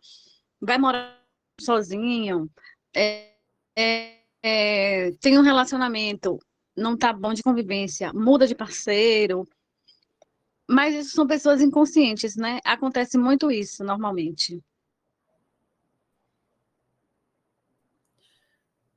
[0.59, 1.17] vai morar
[1.59, 2.49] sozinho,
[2.95, 3.33] é,
[3.75, 6.39] é, é, tem um relacionamento,
[6.75, 9.47] não tá bom de convivência, muda de parceiro,
[10.69, 12.59] mas isso são pessoas inconscientes, né?
[12.65, 14.61] Acontece muito isso, normalmente.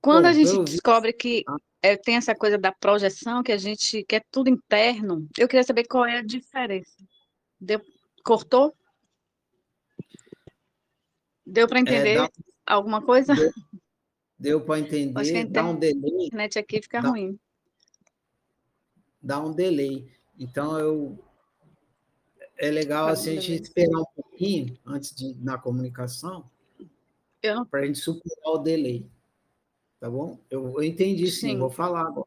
[0.01, 1.45] Quando Bom, a gente descobre que
[1.83, 5.85] é, tem essa coisa da projeção, que a gente quer tudo interno, eu queria saber
[5.85, 6.97] qual é a diferença.
[7.61, 7.81] Deu,
[8.25, 8.75] cortou?
[11.45, 12.31] Deu para entender é, dá,
[12.67, 13.35] alguma coisa?
[13.35, 13.51] Deu,
[14.39, 16.13] deu para entender, Acho que dá um delay.
[16.13, 17.39] A internet aqui fica dá, ruim.
[19.23, 20.11] Dá um delay.
[20.39, 21.19] Então, eu
[22.57, 26.49] é legal assim, a gente esperar um pouquinho antes de na comunicação
[27.71, 29.11] para a gente superar o delay.
[30.01, 30.41] Tá bom?
[30.51, 32.27] Eu, eu entendi sim, sim, vou falar agora.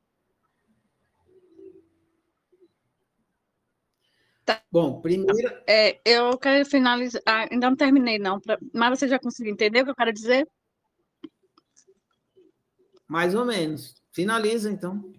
[4.45, 4.61] Tá.
[4.71, 5.49] Bom, primeiro.
[5.65, 7.21] É, eu quero finalizar.
[7.25, 8.39] Ah, ainda não terminei, não.
[8.39, 8.59] Pra...
[8.71, 10.47] Mas você já conseguiu entender o que eu quero dizer?
[13.07, 13.95] Mais ou menos.
[14.11, 15.11] Finaliza, então.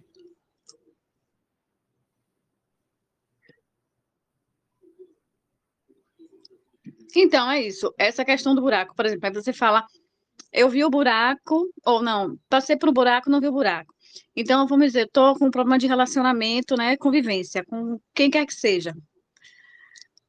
[7.13, 7.93] Então, é isso.
[7.97, 9.85] Essa questão do buraco, por exemplo, aí você fala,
[10.51, 13.93] eu vi o buraco, ou não, passei por um buraco, não vi o buraco.
[14.35, 18.53] Então, vamos dizer, estou com um problema de relacionamento, né, convivência, com quem quer que
[18.53, 18.93] seja.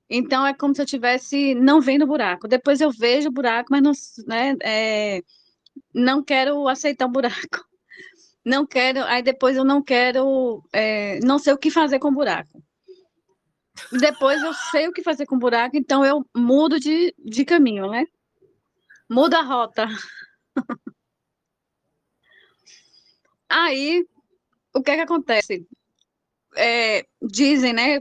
[0.09, 2.49] Então, é como se eu tivesse não vendo o buraco.
[2.49, 3.93] Depois eu vejo o buraco, mas não,
[4.27, 5.23] né, é,
[5.93, 7.65] não quero aceitar o buraco.
[8.45, 12.15] Não quero, aí depois eu não quero, é, não sei o que fazer com o
[12.15, 12.63] buraco.
[13.93, 18.07] Depois eu sei o que fazer com buraco, então eu mudo de, de caminho, né?
[19.09, 19.87] Muda a rota.
[23.49, 24.05] Aí,
[24.75, 25.67] o que é que acontece?
[26.57, 28.01] É, dizem, né?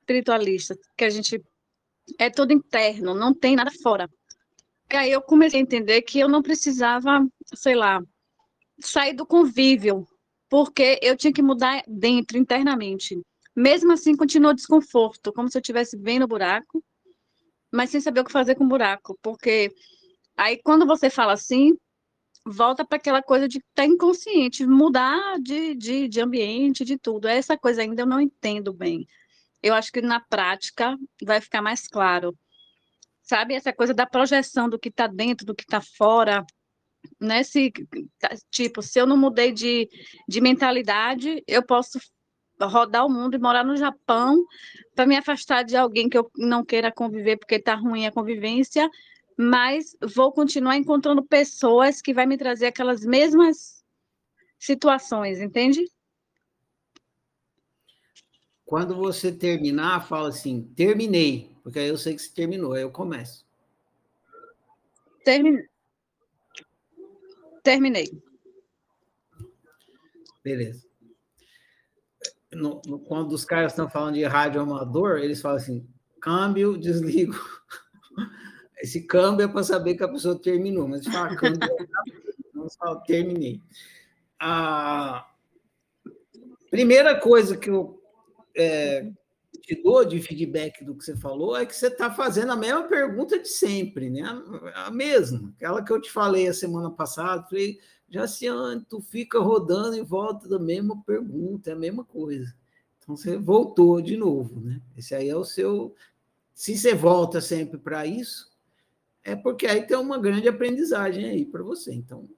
[0.00, 1.42] Espiritualista, que a gente
[2.18, 4.10] é tudo interno, não tem nada fora.
[4.92, 8.02] E aí eu comecei a entender que eu não precisava, sei lá,
[8.80, 10.06] sair do convívio
[10.50, 13.18] porque eu tinha que mudar dentro, internamente.
[13.54, 16.82] Mesmo assim, continuou desconforto, como se eu estivesse vendo o buraco,
[17.70, 19.72] mas sem saber o que fazer com o buraco, porque
[20.36, 21.76] aí quando você fala assim,
[22.44, 27.28] volta para aquela coisa de estar tá inconsciente, mudar de, de, de ambiente, de tudo.
[27.28, 29.06] Essa coisa ainda eu não entendo bem.
[29.62, 32.36] Eu acho que na prática vai ficar mais claro.
[33.22, 36.44] Sabe, essa coisa da projeção do que está dentro, do que está fora,
[37.20, 37.44] né?
[37.44, 37.72] Se,
[38.50, 39.88] tipo, se eu não mudei de,
[40.28, 42.00] de mentalidade, eu posso
[42.66, 44.44] rodar o mundo e morar no Japão
[44.94, 48.88] para me afastar de alguém que eu não queira conviver porque está ruim a convivência,
[49.36, 53.82] mas vou continuar encontrando pessoas que vai me trazer aquelas mesmas
[54.58, 55.84] situações, entende?
[58.64, 62.90] Quando você terminar, fala assim, terminei, porque aí eu sei que você terminou, aí eu
[62.90, 63.44] começo.
[65.24, 65.68] Terminei.
[67.62, 68.22] Terminei.
[70.42, 70.91] Beleza.
[72.52, 75.88] No, no, quando os caras estão falando de rádio amador, eles falam assim:
[76.20, 77.34] câmbio, desligo.
[78.82, 81.60] Esse câmbio é para saber que a pessoa terminou, mas fala câmbio,
[82.52, 83.60] não fala terminei.
[84.40, 85.24] A
[86.68, 88.02] primeira coisa que eu
[88.56, 89.08] é,
[89.62, 92.82] te dou de feedback do que você falou é que você está fazendo a mesma
[92.84, 94.22] pergunta de sempre, né?
[94.74, 97.78] A mesma, aquela que eu te falei a semana passada, falei,
[98.12, 102.54] Jaciane, tu fica rodando em volta da mesma pergunta, é a mesma coisa.
[102.98, 104.82] Então você voltou de novo, né?
[104.96, 105.94] Esse aí é o seu.
[106.52, 108.52] Se você volta sempre para isso,
[109.24, 111.94] é porque aí tem uma grande aprendizagem aí para você.
[111.94, 112.28] Então,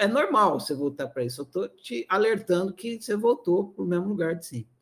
[0.00, 1.42] é normal você voltar para isso.
[1.42, 4.74] Eu estou te alertando que você voltou para o mesmo lugar de sempre.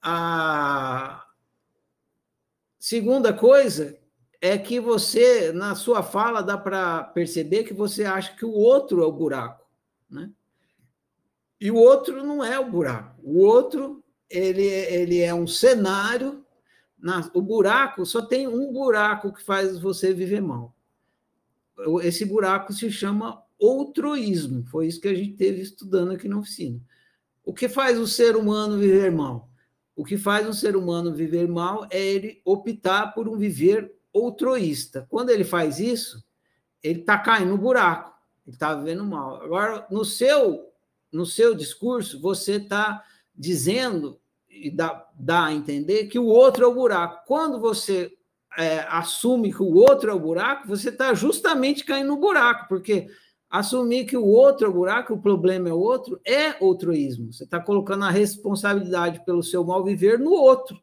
[0.00, 1.26] A
[2.78, 3.97] segunda coisa
[4.40, 9.02] é que você, na sua fala, dá para perceber que você acha que o outro
[9.02, 9.66] é o buraco,
[10.08, 10.30] né?
[11.60, 13.20] E o outro não é o buraco.
[13.22, 16.44] O outro, ele, ele é um cenário.
[16.96, 20.74] Na, o buraco só tem um buraco que faz você viver mal.
[22.02, 24.64] Esse buraco se chama outroísmo.
[24.66, 26.80] Foi isso que a gente teve estudando aqui na oficina.
[27.44, 29.50] O que faz o ser humano viver mal?
[29.96, 35.06] O que faz um ser humano viver mal é ele optar por um viver outroísta.
[35.08, 36.24] Quando ele faz isso,
[36.82, 38.12] ele está caindo no buraco,
[38.46, 39.42] ele está vivendo mal.
[39.42, 40.68] Agora, no seu
[41.10, 43.02] no seu discurso, você está
[43.34, 47.24] dizendo e dá, dá a entender que o outro é o buraco.
[47.26, 48.12] Quando você
[48.56, 53.08] é, assume que o outro é o buraco, você está justamente caindo no buraco, porque
[53.48, 57.32] assumir que o outro é o buraco, o problema é o outro, é outroísmo.
[57.32, 60.78] Você está colocando a responsabilidade pelo seu mal viver no outro.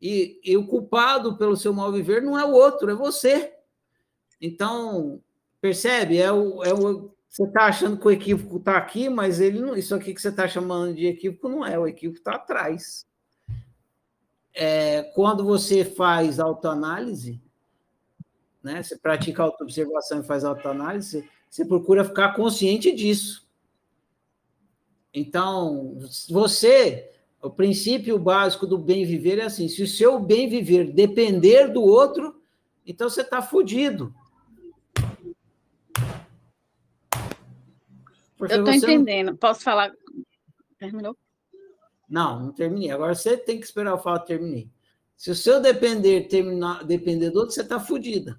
[0.00, 3.54] E, e o culpado pelo seu mal viver não é o outro, é você.
[4.40, 5.20] Então,
[5.60, 6.18] percebe?
[6.18, 9.76] É o, é o, você está achando que o equívoco está aqui, mas ele não,
[9.76, 13.06] isso aqui que você está chamando de equívoco não é, o equívoco está atrás.
[14.52, 17.40] É, quando você faz autoanálise,
[18.62, 23.48] né, você pratica autoobservação e faz autoanálise, você procura ficar consciente disso.
[25.12, 25.98] Então,
[26.28, 27.10] você,
[27.42, 31.82] o princípio básico do bem viver é assim: se o seu bem viver depender do
[31.82, 32.42] outro,
[32.86, 34.14] então você está fodido.
[38.36, 39.28] Porque eu estou entendendo.
[39.28, 39.36] Não...
[39.36, 39.92] Posso falar?
[40.78, 41.16] Terminou?
[42.08, 42.90] Não, não terminei.
[42.90, 44.70] Agora você tem que esperar eu falar terminei.
[45.16, 48.38] Se o seu depender terminar, depender do outro, você está fodida.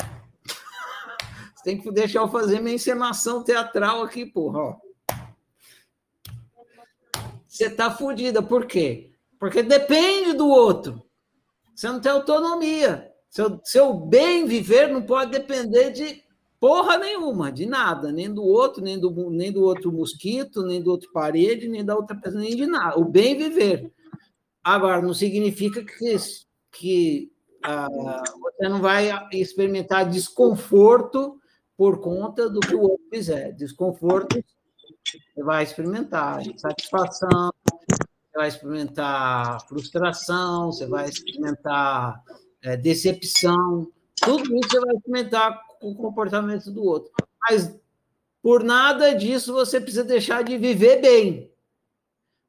[1.54, 4.58] Você tem que deixar eu fazer minha encenação teatral aqui, porra.
[4.60, 4.85] Ó.
[7.56, 8.42] Você está fodida.
[8.42, 9.12] Por quê?
[9.38, 11.02] Porque depende do outro.
[11.74, 13.10] Você não tem autonomia.
[13.30, 16.26] Seu, seu bem viver não pode depender de
[16.58, 20.90] Porra nenhuma, de nada, nem do outro, nem do, nem do outro mosquito, nem do
[20.90, 22.98] outro parede, nem da outra pessoa, nem de nada.
[22.98, 23.92] O bem viver.
[24.64, 26.16] Agora, não significa que,
[26.72, 27.30] que
[27.62, 31.38] ah, você não vai experimentar desconforto
[31.76, 33.52] por conta do que o outro fizer.
[33.52, 34.42] Desconforto
[35.12, 42.22] você vai experimentar satisfação, você vai experimentar frustração, você vai experimentar
[42.62, 47.12] é, decepção, tudo isso você vai experimentar com o comportamento do outro.
[47.48, 47.78] Mas
[48.42, 51.52] por nada disso você precisa deixar de viver bem,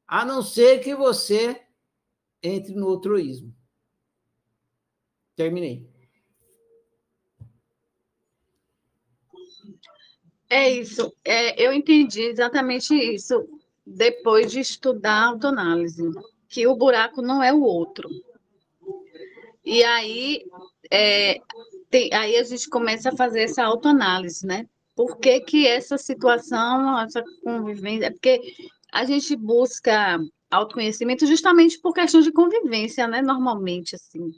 [0.06, 1.60] a não ser que você
[2.42, 3.54] entre no altruísmo.
[5.36, 5.88] Terminei.
[10.50, 11.12] É isso.
[11.24, 13.46] É, eu entendi exatamente isso
[13.86, 16.02] depois de estudar autoanálise,
[16.48, 18.08] que o buraco não é o outro.
[19.64, 20.44] E aí,
[20.90, 21.40] é,
[21.90, 24.66] tem, aí a gente começa a fazer essa autoanálise, né?
[24.94, 28.40] Por que, que essa situação, essa convivência, é porque
[28.92, 30.18] a gente busca
[30.50, 33.20] autoconhecimento justamente por questão de convivência, né?
[33.20, 34.32] Normalmente, assim,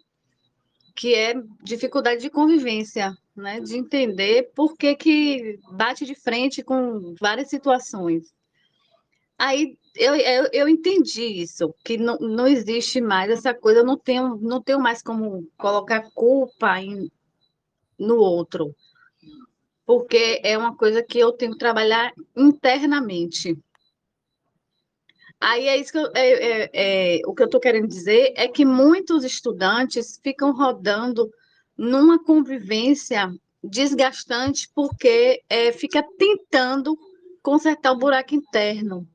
[1.00, 1.32] que é
[1.62, 3.58] dificuldade de convivência, né?
[3.58, 8.34] De entender por que, que bate de frente com várias situações.
[9.38, 13.96] Aí eu, eu, eu entendi isso, que não, não existe mais essa coisa, eu não
[13.96, 17.10] tenho, não tenho mais como colocar culpa em,
[17.98, 18.76] no outro,
[19.86, 23.58] porque é uma coisa que eu tenho que trabalhar internamente.
[25.40, 28.46] Aí é isso que eu, é, é, é, o que eu estou querendo dizer é
[28.46, 31.30] que muitos estudantes ficam rodando
[31.76, 33.32] numa convivência
[33.64, 36.96] desgastante porque é, fica tentando
[37.42, 39.08] consertar o buraco interno.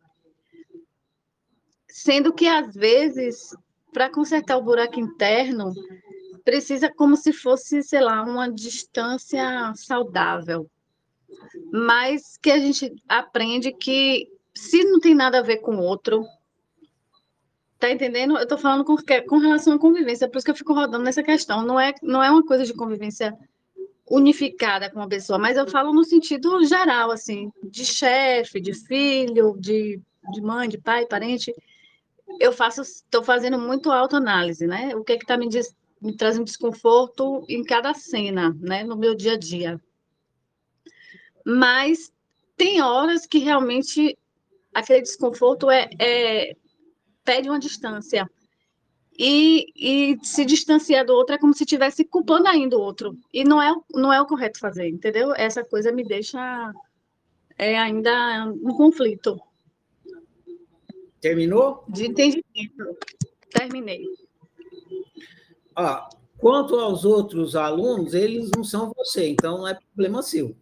[1.88, 3.56] Sendo que, às vezes,
[3.94, 5.72] para consertar o buraco interno,
[6.44, 10.70] precisa como se fosse, sei lá, uma distância saudável.
[11.72, 16.26] Mas que a gente aprende que se não tem nada a ver com outro,
[17.78, 18.38] tá entendendo?
[18.38, 18.96] Eu estou falando com,
[19.28, 21.62] com relação à convivência, por isso que eu fico rodando nessa questão.
[21.62, 23.38] Não é, não é uma coisa de convivência
[24.10, 29.56] unificada com uma pessoa, mas eu falo no sentido geral, assim, de chefe, de filho,
[29.60, 30.00] de,
[30.32, 31.54] de mãe, de pai, parente.
[32.40, 34.96] Eu faço, estou fazendo muito autoanálise, né?
[34.96, 38.84] O que é que está me, diz, me traz um desconforto em cada cena, né,
[38.84, 39.82] no meu dia a dia.
[41.46, 42.12] Mas
[42.56, 44.18] tem horas que realmente
[44.76, 46.56] aquele desconforto é, é
[47.24, 48.30] pede uma distância.
[49.18, 53.18] E, e, se distanciar do outro é como se estivesse culpando ainda o outro.
[53.34, 55.34] E não é, não é o correto fazer, entendeu?
[55.34, 56.74] Essa coisa me deixa
[57.58, 59.40] é, ainda um conflito.
[61.22, 61.86] Terminou?
[61.88, 62.98] De entendimento.
[63.50, 64.04] Terminei.
[65.78, 70.54] Ó, quanto aos outros alunos, eles não são você, então não é problema seu.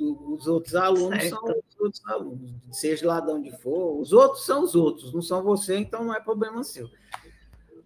[0.00, 1.36] Os outros alunos certo.
[1.36, 1.54] são
[1.84, 5.42] os outros alunos, seja lá de onde for, os outros são os outros, não são
[5.42, 6.88] você, então não é problema seu.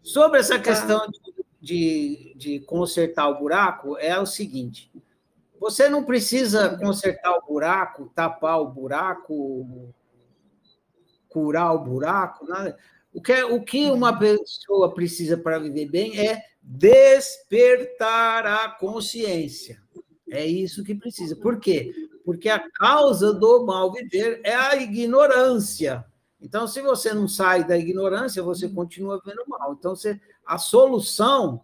[0.03, 4.91] Sobre essa questão de, de, de consertar o buraco, é o seguinte:
[5.61, 9.93] você não precisa consertar o buraco, tapar o buraco,
[11.29, 12.77] curar o buraco, nada.
[13.13, 19.81] O que, o que uma pessoa precisa para viver bem é despertar a consciência.
[20.31, 21.35] É isso que precisa.
[21.35, 21.93] Por quê?
[22.29, 26.05] Porque a causa do mal viver é a ignorância.
[26.39, 29.73] Então, se você não sai da ignorância, você continua vendo mal.
[29.73, 31.63] Então, você, a solução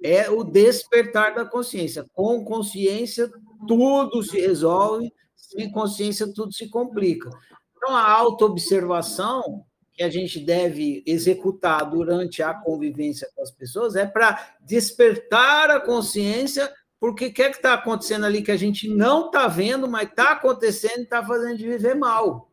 [0.00, 2.06] é o despertar da consciência.
[2.12, 3.28] Com consciência,
[3.66, 7.28] tudo se resolve, sem consciência, tudo se complica.
[7.76, 9.64] Então, a autoobservação
[9.94, 15.80] que a gente deve executar durante a convivência com as pessoas é para despertar a
[15.80, 16.72] consciência,
[17.04, 20.08] porque o que é que está acontecendo ali que a gente não está vendo, mas
[20.08, 22.50] está acontecendo e está fazendo de viver mal.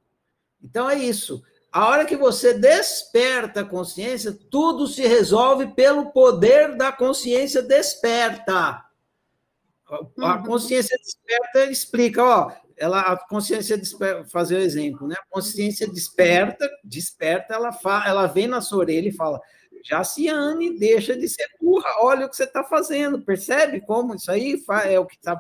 [0.62, 1.42] Então é isso.
[1.72, 8.84] A hora que você desperta a consciência, tudo se resolve pelo poder da consciência desperta.
[9.88, 10.44] A uhum.
[10.44, 15.16] consciência desperta explica, ó, ela, a consciência desperta, fazer o exemplo, né?
[15.18, 19.40] A consciência desperta, desperta, ela, fa, ela vem na sua orelha e fala:
[19.84, 24.62] Jaciane, deixa de ser burra, olha o que você está fazendo, percebe como isso aí
[24.86, 25.40] é o que está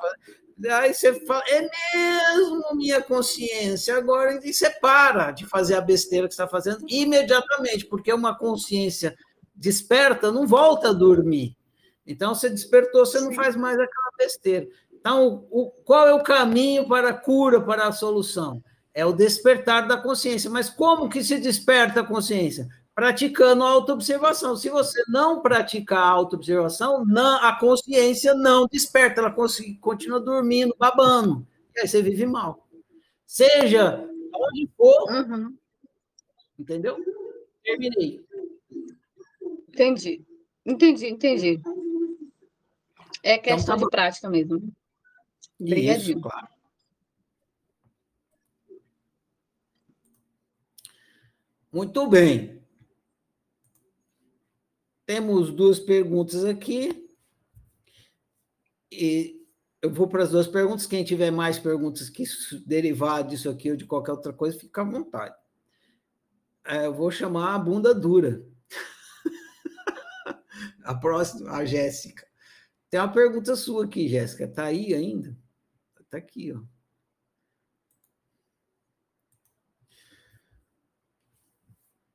[0.69, 6.33] Aí você fala, é mesmo minha consciência, agora você para de fazer a besteira que
[6.33, 9.17] está fazendo imediatamente, porque uma consciência
[9.55, 11.55] desperta não volta a dormir.
[12.05, 14.67] Então, você despertou, você não faz mais aquela besteira.
[14.91, 18.61] Então, o, qual é o caminho para a cura, para a solução?
[18.93, 20.49] É o despertar da consciência.
[20.49, 22.67] Mas como que se desperta a consciência?
[23.01, 24.55] Praticando autoobservação.
[24.55, 27.03] Se você não praticar a autoobservação,
[27.41, 29.35] a consciência não desperta, ela
[29.81, 31.43] continua dormindo, babando.
[31.75, 32.67] E aí você vive mal.
[33.25, 35.11] Seja onde for.
[35.11, 35.57] Uhum.
[36.59, 36.95] Entendeu?
[37.63, 38.23] Terminei.
[39.69, 40.23] Entendi.
[40.63, 41.59] Entendi, entendi.
[43.23, 44.71] É questão então, tá de prática mesmo.
[45.59, 46.17] Obrigadinho.
[46.17, 46.47] Isso, claro.
[51.73, 52.60] Muito bem.
[55.11, 57.05] Temos duas perguntas aqui.
[58.89, 59.45] E
[59.81, 60.87] eu vou para as duas perguntas.
[60.87, 62.23] Quem tiver mais perguntas que
[62.65, 65.35] derivar disso aqui ou de qualquer outra coisa, fica à vontade.
[66.65, 68.41] É, eu vou chamar a bunda dura.
[70.85, 72.25] a próxima, a Jéssica.
[72.89, 74.45] Tem uma pergunta sua aqui, Jéssica.
[74.45, 75.37] Está aí ainda?
[75.99, 76.61] Está aqui, ó.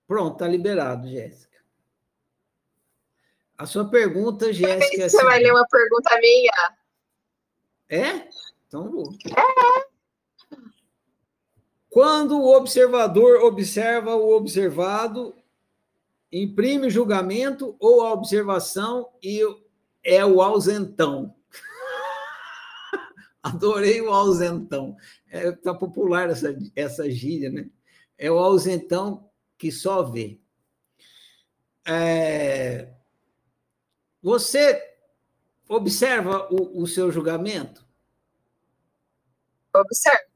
[0.07, 1.56] Pronto, está liberado, Jéssica.
[3.59, 5.05] A sua pergunta, Jéssica.
[5.05, 6.77] É você vai ler uma pergunta minha?
[7.89, 8.29] É?
[8.67, 9.11] Então vou.
[9.31, 9.87] É.
[11.89, 15.35] Quando o observador observa o observado,
[16.31, 19.41] imprime julgamento ou a observação e
[20.05, 21.35] é o ausentão.
[23.43, 24.95] Adorei o ausentão.
[25.27, 27.71] Está é, tá popular essa, essa gíria, né?
[28.19, 30.39] É o ausentão que só vê.
[31.87, 32.96] É,
[34.27, 34.83] você
[35.69, 37.87] observa o, o seu julgamento?
[39.73, 40.33] Observo.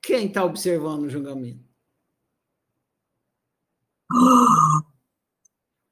[0.00, 1.62] Quem está observando o julgamento?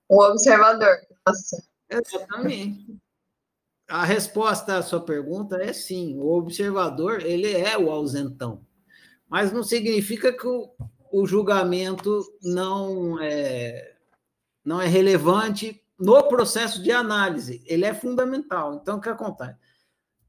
[0.09, 0.97] O observador.
[1.27, 1.63] Nossa.
[1.91, 2.99] Exatamente.
[3.87, 6.19] A resposta à sua pergunta é sim.
[6.19, 8.67] O observador ele é o ausentão,
[9.29, 10.75] mas não significa que o,
[11.13, 13.99] o julgamento não é,
[14.65, 17.63] não é relevante no processo de análise.
[17.67, 18.75] Ele é fundamental.
[18.75, 19.57] Então, o que acontece?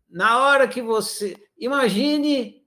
[0.10, 1.36] Na hora que você.
[1.58, 2.64] Imagine.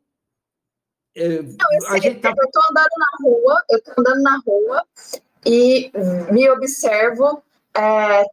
[1.14, 2.28] É, não, eu, sei, tá...
[2.36, 4.86] eu estou andando na rua, eu estou andando na rua
[5.44, 5.90] e
[6.30, 7.42] me observo
[7.76, 8.24] é,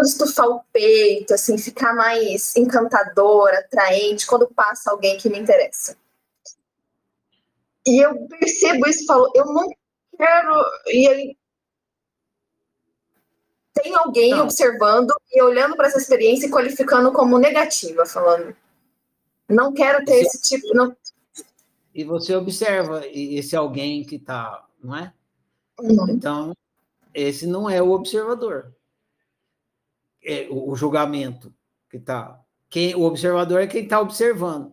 [0.00, 5.96] estufar o peito, assim, ficar mais encantadora, atraente, quando passa alguém que me interessa.
[7.86, 9.68] E eu percebo isso e falo, eu não
[10.16, 10.64] quero.
[10.86, 11.36] E aí
[13.74, 14.44] tem alguém não.
[14.44, 18.54] observando e olhando para essa experiência e qualificando como negativa, falando,
[19.48, 20.26] não quero ter você...
[20.26, 20.74] esse tipo.
[20.74, 20.96] Não...
[21.94, 25.12] E você observa esse alguém que está, não é?
[25.80, 26.10] Uhum.
[26.10, 26.56] Então,
[27.14, 28.72] esse não é o observador
[30.24, 31.52] é, o, julgamento
[31.88, 32.40] que está.
[32.68, 34.72] Quem, o observador é quem está observando.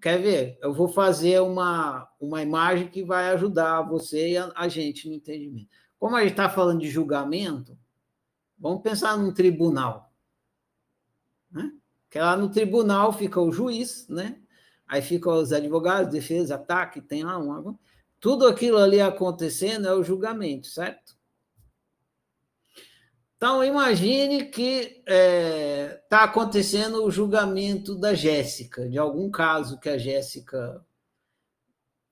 [0.00, 0.58] Quer ver?
[0.60, 5.14] Eu vou fazer uma, uma imagem que vai ajudar você e a, a gente no
[5.14, 5.68] entendimento.
[5.98, 7.78] Como a gente está falando de julgamento,
[8.62, 10.14] vamos pensar num tribunal.
[11.50, 11.72] Né?
[12.08, 14.40] Que lá no tribunal fica o juiz, né?
[14.86, 17.76] Aí ficam os advogados, defesa, ataque, tem lá um.
[18.20, 21.16] Tudo aquilo ali acontecendo é o julgamento, certo?
[23.36, 29.88] Então, imagine que está é, tá acontecendo o julgamento da Jéssica, de algum caso que
[29.88, 30.84] a Jéssica.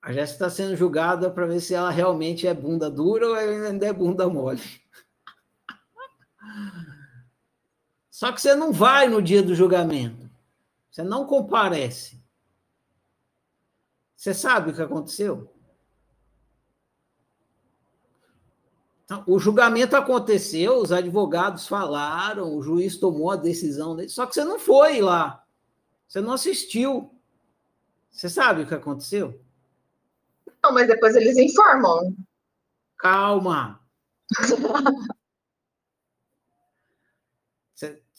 [0.01, 3.85] A Jéssica está sendo julgada para ver se ela realmente é bunda dura ou ainda
[3.85, 4.61] é bunda mole.
[8.09, 10.29] Só que você não vai no dia do julgamento.
[10.91, 12.21] Você não comparece.
[14.15, 15.51] Você sabe o que aconteceu?
[19.03, 24.43] Então, o julgamento aconteceu, os advogados falaram, o juiz tomou a decisão, só que você
[24.43, 25.43] não foi lá.
[26.07, 27.13] Você não assistiu.
[28.11, 29.41] Você sabe o que aconteceu?
[30.63, 32.15] Não, mas depois eles informam.
[32.97, 33.81] Calma.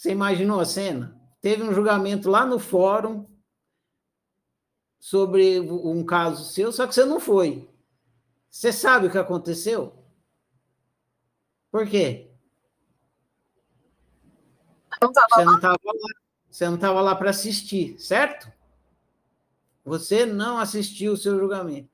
[0.02, 1.16] você, imaginou a cena?
[1.40, 3.24] Teve um julgamento lá no fórum
[4.98, 7.70] sobre um caso seu, só que você não foi.
[8.50, 10.04] Você sabe o que aconteceu?
[11.70, 12.32] Por quê?
[15.00, 15.92] Não você não estava lá,
[16.50, 18.52] você não estava lá para assistir, certo?
[19.84, 21.88] Você não assistiu o seu julgamento.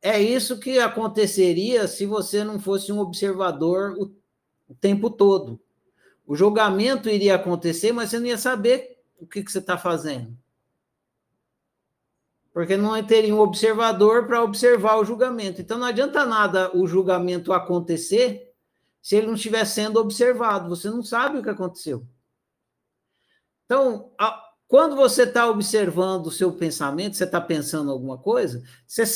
[0.00, 3.96] É isso que aconteceria se você não fosse um observador
[4.68, 5.60] o tempo todo.
[6.28, 10.36] O julgamento iria acontecer, mas você não ia saber o que, que você está fazendo.
[12.52, 15.62] Porque não teria um observador para observar o julgamento.
[15.62, 18.52] Então não adianta nada o julgamento acontecer
[19.00, 20.68] se ele não estiver sendo observado.
[20.68, 22.06] Você não sabe o que aconteceu.
[23.64, 29.06] Então, a, quando você está observando o seu pensamento, você está pensando alguma coisa, você,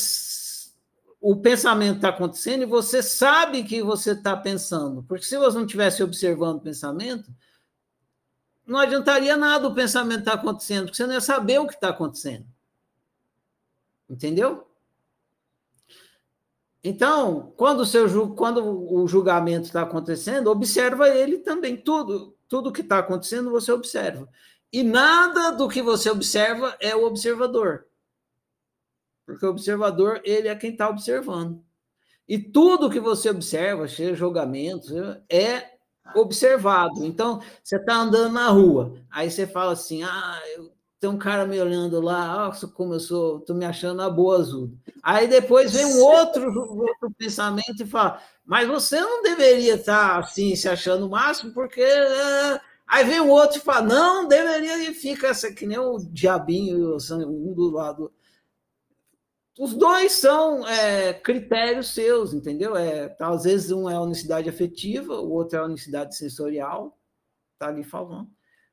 [1.25, 5.03] o pensamento está acontecendo e você sabe que você está pensando.
[5.03, 7.33] Porque se você não estivesse observando o pensamento,
[8.67, 11.75] não adiantaria nada o pensamento estar tá acontecendo, porque você não ia saber o que
[11.75, 12.45] está acontecendo.
[14.09, 14.67] Entendeu?
[16.83, 21.77] Então, quando o, seu, quando o julgamento está acontecendo, observa ele também.
[21.77, 24.27] Tudo, tudo que está acontecendo, você observa.
[24.73, 27.87] E nada do que você observa é o observador.
[29.25, 31.63] Porque o observador, ele é quem está observando.
[32.27, 34.93] E tudo que você observa, seja julgamento,
[35.29, 35.71] é
[36.15, 37.05] observado.
[37.05, 40.73] Então, você está andando na rua, aí você fala assim: ah, eu
[41.03, 44.37] tem um cara me olhando lá, oh, como eu sou, tô me achando a boa
[44.37, 44.71] azul.
[45.03, 46.47] Aí depois vem um outro,
[46.79, 51.81] outro pensamento e fala, mas você não deveria estar assim, se achando o máximo, porque.
[51.81, 55.99] Eh, aí vem o outro e fala, não, deveria, e fica essa, que nem o
[55.99, 58.09] diabinho, um do lado.
[59.59, 62.75] Os dois são é, critérios seus, entendeu?
[62.75, 66.97] É, tá, às vezes um é a unicidade afetiva, o outro é a unicidade sensorial,
[67.59, 68.29] tá ali falando.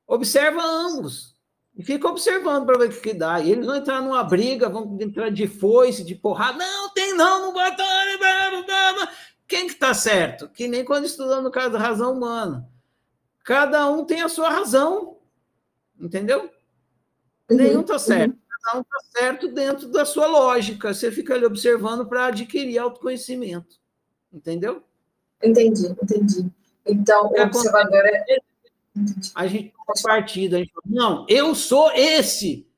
[0.06, 1.38] Observa ambos.
[1.76, 3.40] E fica observando para ver o que, dá.
[3.40, 6.58] E eles vão entrar numa briga, vão entrar de foice, de porrada.
[6.58, 7.82] Não, tem não, não bota.
[9.46, 10.48] Quem que está certo?
[10.48, 12.68] Que nem quando estudando no caso da razão humana.
[13.44, 15.18] Cada um tem a sua razão.
[15.98, 16.50] Entendeu?
[17.50, 18.32] Uhum, Nenhum está certo.
[18.32, 18.49] Uhum.
[18.74, 20.92] Um está certo dentro da sua lógica.
[20.92, 23.76] Você fica ali observando para adquirir autoconhecimento.
[24.32, 24.82] Entendeu?
[25.42, 26.46] Entendi, entendi.
[26.86, 28.38] Então, o observador é
[29.34, 32.68] a gente faz partido, a gente fala, não, eu sou esse.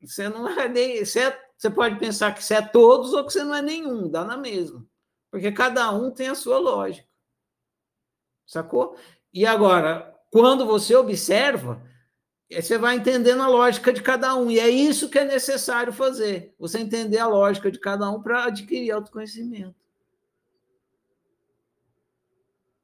[0.00, 1.04] Você não é nem.
[1.04, 4.08] Você, é, você pode pensar que você é todos ou que você não é nenhum,
[4.08, 4.84] dá na mesma.
[5.30, 7.08] Porque cada um tem a sua lógica.
[8.46, 8.96] Sacou?
[9.32, 11.82] E agora, quando você observa,
[12.62, 14.50] você vai entendendo a lógica de cada um.
[14.50, 16.54] E é isso que é necessário fazer.
[16.58, 19.74] Você entender a lógica de cada um para adquirir autoconhecimento.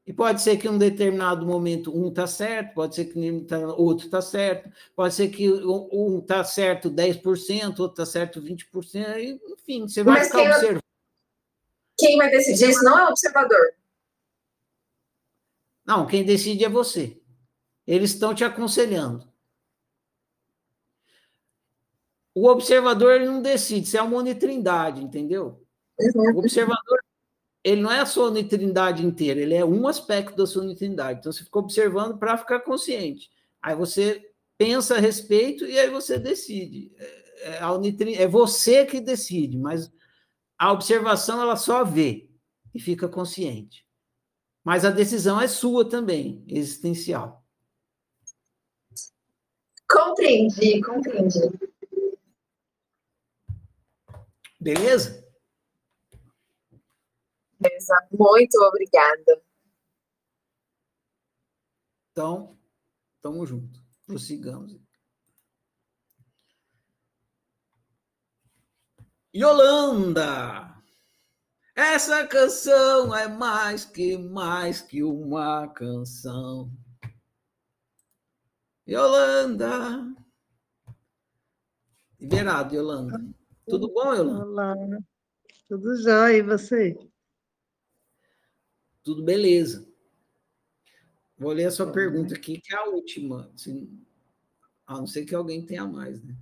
[0.06, 4.06] E pode ser que em um determinado momento um está certo, pode ser que outro
[4.06, 10.02] está certo, pode ser que um está certo 10%, outro está certo 20%, enfim, você
[10.02, 10.82] vai Mas ficar quem, observando.
[11.96, 13.74] Quem vai decidir isso não é o observador.
[15.86, 17.16] Não, quem decide é você.
[17.86, 19.29] Eles estão te aconselhando.
[22.40, 25.62] O observador ele não decide, isso é uma unitrindade, entendeu?
[25.98, 26.36] Uhum.
[26.36, 26.98] O observador
[27.62, 31.18] ele não é a sua unitrindade inteira, ele é um aspecto da sua unitrindade.
[31.18, 33.30] Então você fica observando para ficar consciente.
[33.60, 34.26] Aí você
[34.56, 36.90] pensa a respeito e aí você decide.
[36.96, 39.92] É, é, a é você que decide, mas
[40.58, 42.30] a observação ela só vê
[42.74, 43.84] e fica consciente.
[44.64, 47.44] Mas a decisão é sua também, existencial.
[49.86, 51.69] Compreendi, compreendi.
[54.60, 55.26] Beleza?
[57.58, 58.08] Beleza.
[58.12, 59.42] Muito obrigada.
[62.12, 62.58] Então,
[63.22, 63.82] tamo junto.
[64.06, 64.76] Prossigamos.
[69.34, 70.76] Yolanda!
[71.74, 76.70] Essa canção é mais que mais que uma canção.
[78.86, 80.14] Yolanda!
[82.18, 83.39] Liberado, Yolanda.
[83.70, 84.44] Tudo bom, Yolanda?
[84.44, 84.74] Olá.
[85.68, 86.98] Tudo jóia, e você?
[89.04, 89.88] Tudo beleza.
[91.38, 93.48] Vou ler a sua pergunta aqui, que é a última.
[93.54, 94.04] Assim,
[94.86, 96.36] A não ser que alguém tenha mais, né?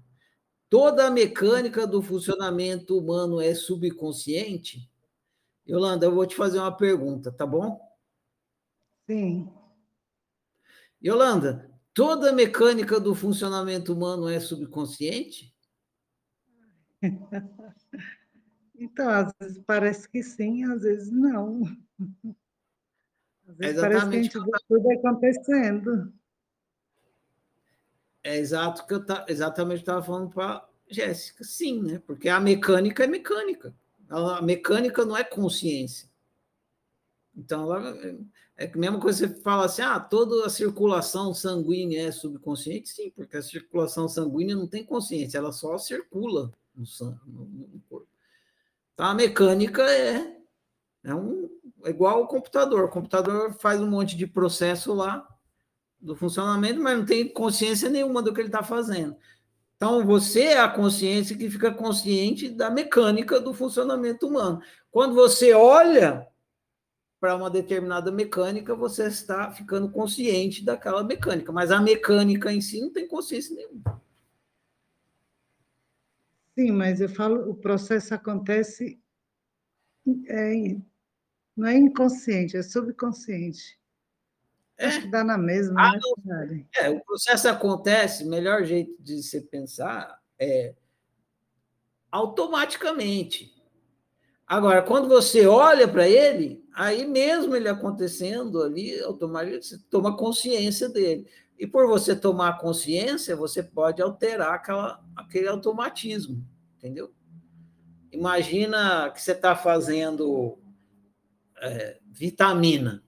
[0.70, 4.90] Toda a mecânica do funcionamento humano é subconsciente?
[5.68, 7.78] Yolanda, eu vou te fazer uma pergunta, tá bom?
[9.06, 9.52] Sim.
[11.04, 15.54] Yolanda, toda a mecânica do funcionamento humano é subconsciente?
[18.80, 21.64] Então, às vezes parece que sim, às vezes não.
[23.48, 26.12] Às vezes É parece que a exatamente gente vê tudo acontecendo.
[28.22, 31.42] É exato que eu ta, exatamente estava falando para Jéssica.
[31.42, 32.02] Sim, né?
[32.06, 33.74] Porque a mecânica é mecânica.
[34.08, 36.08] A mecânica não é consciência.
[37.36, 37.74] Então,
[38.56, 42.88] é a mesma coisa que você fala assim: ah, toda a circulação sanguínea é subconsciente?
[42.90, 48.08] Sim, porque a circulação sanguínea não tem consciência, ela só circula no, sangue, no, corpo.
[48.94, 50.36] Então, a mecânica é,
[51.04, 51.50] é, um,
[51.84, 52.84] é igual ao computador.
[52.84, 55.26] O computador faz um monte de processo lá
[56.00, 59.16] do funcionamento, mas não tem consciência nenhuma do que ele está fazendo.
[59.76, 64.60] Então, você é a consciência que fica consciente da mecânica do funcionamento humano.
[64.90, 66.26] Quando você olha
[67.20, 72.80] para uma determinada mecânica, você está ficando consciente daquela mecânica, mas a mecânica em si
[72.80, 74.00] não tem consciência nenhuma.
[76.58, 79.00] Sim, mas eu falo, o processo acontece,
[80.26, 80.76] é,
[81.56, 83.78] não é inconsciente, é subconsciente.
[84.76, 85.92] Acho que dá na mesma, Ah,
[86.46, 86.66] né?
[86.74, 90.74] É, o processo acontece, o melhor jeito de você pensar é
[92.10, 93.54] automaticamente.
[94.44, 100.88] Agora, quando você olha para ele, aí mesmo ele acontecendo ali, automaticamente você toma consciência
[100.88, 101.30] dele.
[101.58, 107.12] E por você tomar consciência, você pode alterar aquela, aquele automatismo, entendeu?
[108.12, 110.56] Imagina que você está fazendo
[111.60, 113.02] é, vitamina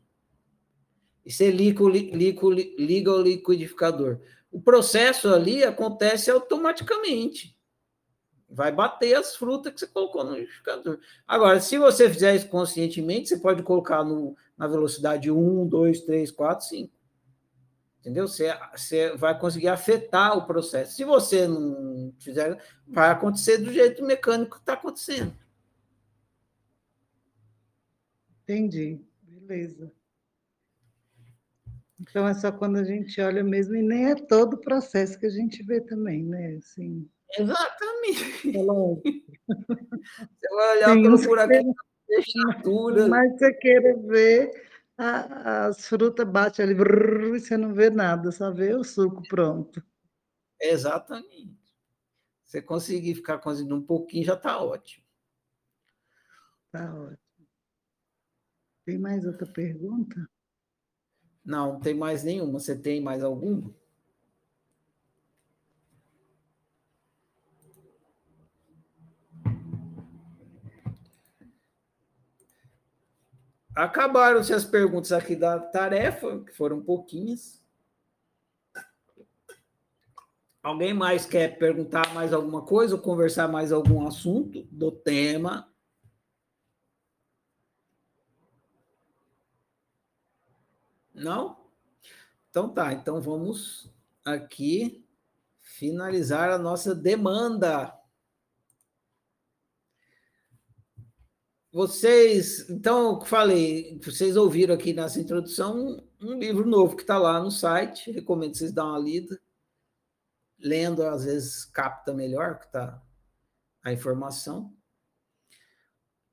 [1.24, 2.42] e você liga liga
[2.76, 4.18] liga o liquidificador.
[4.50, 7.56] O processo ali acontece automaticamente.
[8.48, 10.98] Vai bater as frutas que você colocou no liquidificador.
[11.26, 16.32] Agora, se você fizer isso conscientemente, você pode colocar no, na velocidade 1, 2, 3,
[16.32, 16.99] 4, 5.
[18.00, 18.26] Entendeu?
[18.26, 20.96] Você, você vai conseguir afetar o processo.
[20.96, 25.34] Se você não fizer, vai acontecer do jeito mecânico que está acontecendo.
[28.42, 29.92] Entendi, beleza.
[32.00, 35.26] Então é só quando a gente olha mesmo, e nem é todo o processo que
[35.26, 36.56] a gente vê também, né?
[36.56, 37.06] Assim,
[37.38, 38.48] Exatamente.
[38.48, 38.62] é.
[40.18, 43.06] Você vai olhar Tem pelo buraquinho da fechadura.
[43.08, 44.69] Mas você queira ver,
[45.00, 49.22] a- as frutas batem ali, brrr, e você não vê nada, só vê o suco
[49.28, 49.82] pronto.
[50.60, 51.58] Exatamente.
[52.44, 55.04] Você conseguir ficar cozinhando um pouquinho já está ótimo.
[56.72, 57.18] Tá ótimo.
[58.84, 60.28] Tem mais outra pergunta?
[61.44, 62.58] Não, não tem mais nenhuma.
[62.58, 63.74] Você tem mais alguma?
[73.74, 77.60] Acabaram-se as perguntas aqui da tarefa, que foram pouquinhas.
[80.62, 85.72] Alguém mais quer perguntar mais alguma coisa ou conversar mais algum assunto do tema?
[91.14, 91.56] Não?
[92.50, 93.90] Então tá, então vamos
[94.24, 95.06] aqui
[95.60, 97.99] finalizar a nossa demanda.
[101.72, 107.50] Vocês, então, falei, vocês ouviram aqui nessa introdução um livro novo que está lá no
[107.50, 109.40] site, recomendo vocês dar uma lida.
[110.58, 113.00] Lendo, às vezes, capta melhor que tá
[113.84, 114.74] a informação.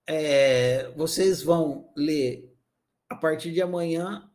[0.07, 2.51] É, vocês vão ler,
[3.07, 4.29] a partir de amanhã,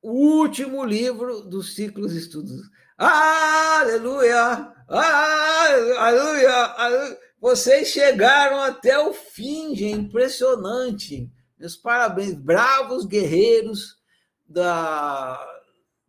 [0.00, 2.70] o último livro dos ciclos de estudos.
[2.96, 4.74] Aleluia!
[4.86, 6.54] Aleluia!
[6.76, 7.29] aleluia.
[7.40, 9.98] Vocês chegaram até o fim, gente.
[10.00, 11.30] Impressionante.
[11.58, 12.34] Meus parabéns.
[12.34, 13.98] Bravos guerreiros
[14.46, 15.62] da,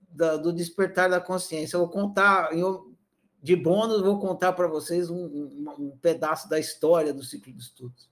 [0.10, 1.76] da- do despertar da consciência.
[1.78, 2.94] Eu vou contar, eu-
[3.42, 7.62] de bônus, vou contar para vocês um, um- um pedaço da história do ciclo de
[7.62, 8.10] estudos.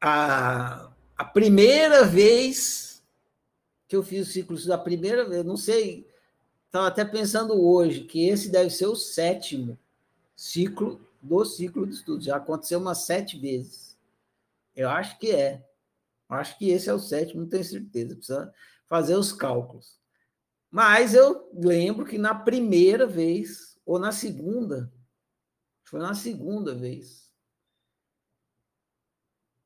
[0.00, 3.02] A, a primeira vez
[3.86, 6.08] que eu fiz o ciclo de estudos, a primeira vez, não sei,
[6.66, 9.76] estava até pensando hoje que esse deve ser o sétimo
[10.40, 12.24] ciclo do ciclo de estudos.
[12.24, 13.98] Já aconteceu umas sete vezes.
[14.74, 15.68] Eu acho que é.
[16.30, 18.16] Eu acho que esse é o sétimo, não tenho certeza.
[18.16, 18.54] Precisa
[18.88, 20.00] fazer os cálculos.
[20.70, 24.90] Mas eu lembro que na primeira vez, ou na segunda,
[25.84, 27.30] foi na segunda vez.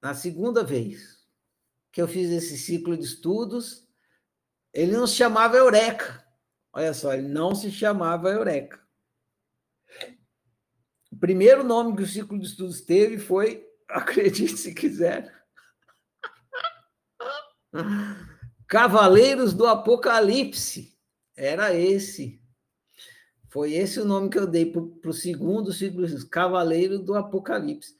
[0.02, 1.24] Na segunda vez
[1.92, 3.86] que eu fiz esse ciclo de estudos,
[4.72, 6.26] ele não se chamava Eureka.
[6.72, 8.84] Olha só, ele não se chamava Eureka.
[11.14, 15.32] O primeiro nome que o ciclo de estudos teve foi, acredite se quiser,
[18.66, 20.92] Cavaleiros do Apocalipse.
[21.36, 22.42] Era esse.
[23.48, 27.94] Foi esse o nome que eu dei para o segundo ciclo, Cavaleiro do Apocalipse.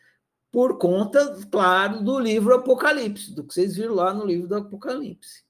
[0.51, 5.45] Por conta, claro, do livro Apocalipse, do que vocês viram lá no livro do Apocalipse.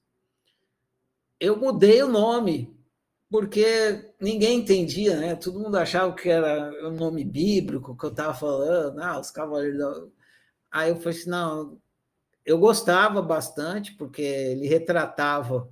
[1.39, 2.74] Eu mudei o nome,
[3.29, 5.35] porque ninguém entendia, né?
[5.35, 10.09] Todo mundo achava que era um nome bíblico que eu estava falando, ah, os Cavaleiros.
[10.71, 11.81] Aí eu falei assim, não,
[12.45, 15.69] eu gostava bastante, porque ele retratava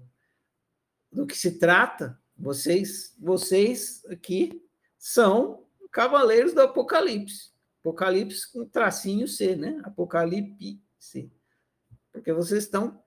[1.11, 4.61] do que se trata, vocês, vocês aqui
[4.97, 7.53] são cavaleiros do Apocalipse.
[7.81, 9.79] Apocalipse com tracinho C, né?
[9.83, 10.81] Apocalipse.
[12.11, 13.03] Porque vocês estão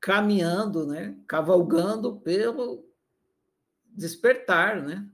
[0.00, 1.16] caminhando, né?
[1.26, 2.89] Cavalgando pelo
[4.00, 5.06] despertar, né?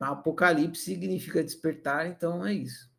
[0.00, 2.90] Apocalipse significa despertar, então é isso.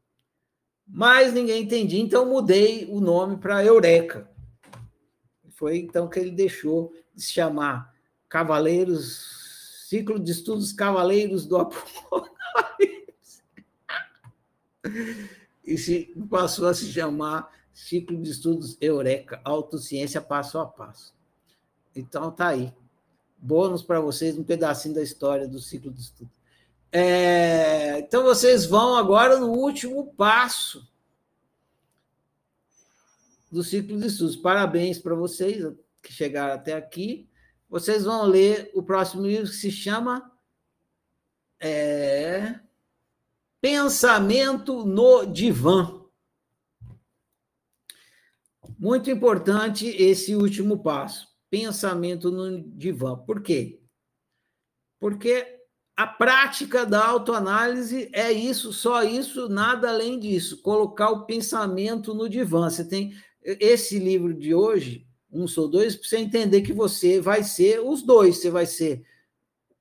[0.88, 4.30] Mas ninguém entendia, então mudei o nome para Eureka.
[5.50, 7.94] Foi então que ele deixou de se chamar
[8.30, 12.38] Cavaleiros, ciclo de estudos Cavaleiros do Apocalipse.
[15.68, 21.14] E se, passou a se chamar Ciclo de Estudos Eureka, Autociência Passo a Passo.
[21.94, 22.74] Então tá aí.
[23.38, 26.34] Bônus para vocês, um pedacinho da história do ciclo de estudos.
[26.92, 30.88] É, então vocês vão agora no último passo
[33.52, 34.36] do ciclo de estudos.
[34.36, 35.64] Parabéns para vocês
[36.02, 37.30] que chegaram até aqui
[37.70, 40.32] vocês vão ler o próximo livro que se chama
[41.60, 42.60] é,
[43.60, 46.02] Pensamento no Divã.
[48.80, 53.16] Muito importante esse último passo, pensamento no divã.
[53.16, 53.80] Por quê?
[55.00, 55.58] Porque
[55.96, 62.30] a prática da autoanálise é isso, só isso, nada além disso, colocar o pensamento no
[62.30, 62.70] divã.
[62.70, 67.44] Você tem esse livro de hoje, um sou dois, para você entender que você vai
[67.44, 68.38] ser os dois.
[68.38, 69.06] Você vai ser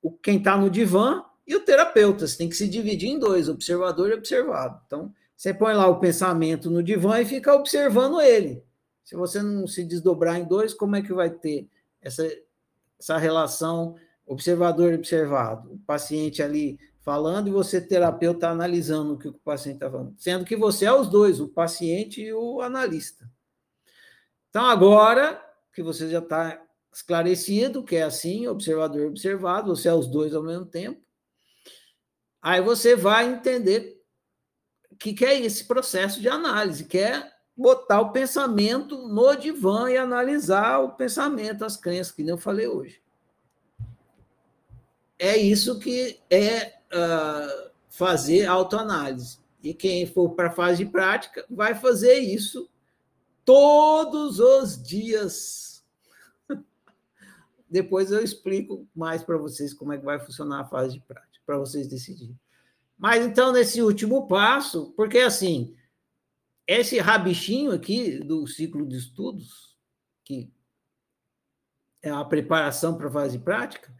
[0.01, 2.27] o quem está no divã e o terapeuta.
[2.27, 4.81] Você tem que se dividir em dois, observador e observado.
[4.85, 8.63] Então, você põe lá o pensamento no divã e fica observando ele.
[9.07, 11.65] Se você não se desdobrar em dois, como é que vai ter
[12.01, 12.29] essa,
[12.99, 15.75] essa relação observador e observado?
[15.75, 20.13] O paciente ali falando e você, terapeuta, analisando o que o paciente está falando.
[20.17, 23.31] Sendo que você é os dois, o paciente e o analista.
[24.49, 26.61] Então, agora que você já está
[26.91, 31.01] esclarecido que é assim, observador observado, você é os dois ao mesmo tempo,
[32.41, 34.03] aí você vai entender
[34.91, 39.89] o que, que é esse processo de análise, que é botar o pensamento no divã
[39.89, 43.01] e analisar o pensamento, as crenças, que nem eu falei hoje.
[45.17, 49.39] É isso que é uh, fazer autoanálise.
[49.63, 52.69] E quem for para a fase de prática vai fazer isso
[53.43, 55.83] todos os dias.
[57.67, 61.41] Depois eu explico mais para vocês como é que vai funcionar a fase de prática,
[61.43, 62.39] para vocês decidirem.
[62.95, 65.75] Mas então, nesse último passo, porque assim,
[66.67, 69.77] esse rabichinho aqui do ciclo de estudos,
[70.23, 70.51] que
[72.01, 73.95] é a preparação para a fase de prática,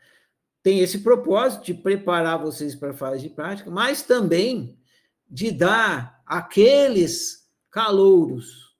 [0.61, 4.77] tem esse propósito de preparar vocês para a fase de prática, mas também
[5.29, 8.75] de dar aqueles calouros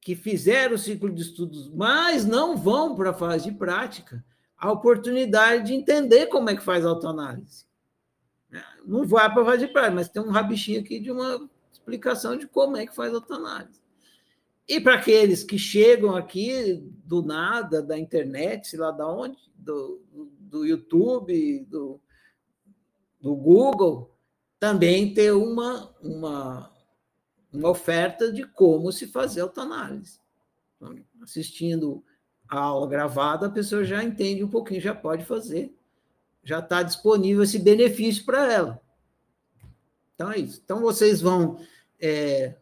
[0.00, 4.24] que fizeram o ciclo de estudos, mas não vão para a fase de prática,
[4.56, 7.64] a oportunidade de entender como é que faz autoanálise.
[8.52, 11.48] É, não vai para a fase de prática, mas tem um rabichinho aqui de uma
[11.84, 13.80] explicação de como é que faz autoanálise.
[14.66, 20.00] E para aqueles que chegam aqui do nada, da internet, sei lá da onde, do,
[20.40, 22.00] do YouTube, do,
[23.20, 24.10] do Google,
[24.58, 26.72] também ter uma, uma,
[27.52, 30.18] uma oferta de como se fazer autoanálise.
[30.76, 32.02] Então, assistindo
[32.48, 35.76] a aula gravada, a pessoa já entende um pouquinho, já pode fazer,
[36.42, 38.84] já está disponível esse benefício para ela.
[40.14, 40.60] Então é isso.
[40.64, 41.58] Então vocês vão
[42.04, 42.54] é,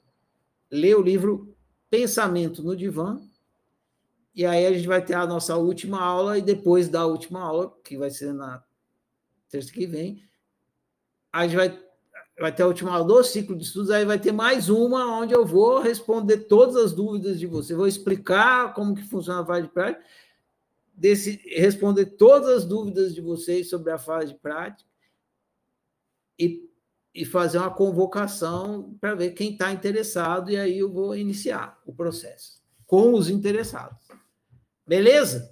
[0.70, 1.52] ler o livro
[1.90, 3.20] Pensamento no Divã,
[4.34, 7.76] e aí a gente vai ter a nossa última aula, e depois da última aula,
[7.82, 8.62] que vai ser na
[9.50, 10.22] terça que vem,
[11.32, 11.82] a gente vai
[12.38, 15.34] vai ter a última aula do ciclo de estudos, aí vai ter mais uma onde
[15.34, 17.74] eu vou responder todas as dúvidas de você.
[17.74, 20.04] Vou explicar como que funciona a fase de prática,
[20.94, 24.88] desse, responder todas as dúvidas de vocês sobre a fase de prática
[26.38, 26.68] e,
[27.14, 31.92] e fazer uma convocação para ver quem está interessado, e aí eu vou iniciar o
[31.92, 34.06] processo com os interessados.
[34.86, 35.50] Beleza?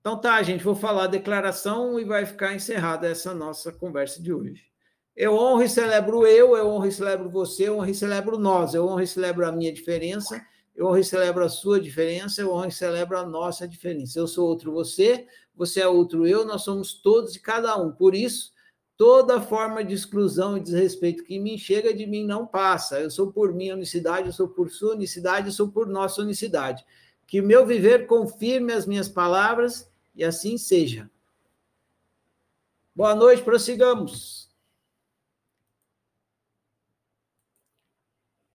[0.00, 4.32] Então tá, gente, vou falar a declaração e vai ficar encerrada essa nossa conversa de
[4.32, 4.64] hoje.
[5.14, 8.74] Eu honro e celebro eu, eu honro e celebro você, eu honro e celebro nós,
[8.74, 10.44] eu honro e celebro a minha diferença,
[10.74, 14.18] eu honro e celebro a sua diferença, eu honro e celebro a nossa diferença.
[14.18, 17.92] Eu sou outro você, você é outro eu, nós somos todos e cada um.
[17.92, 18.51] Por isso,
[19.02, 23.00] toda forma de exclusão e desrespeito que me chega de mim não passa.
[23.00, 26.86] Eu sou por minha unicidade, eu sou por sua unicidade, eu sou por nossa unicidade.
[27.26, 31.10] Que o meu viver confirme as minhas palavras e assim seja.
[32.94, 34.41] Boa noite, prossigamos.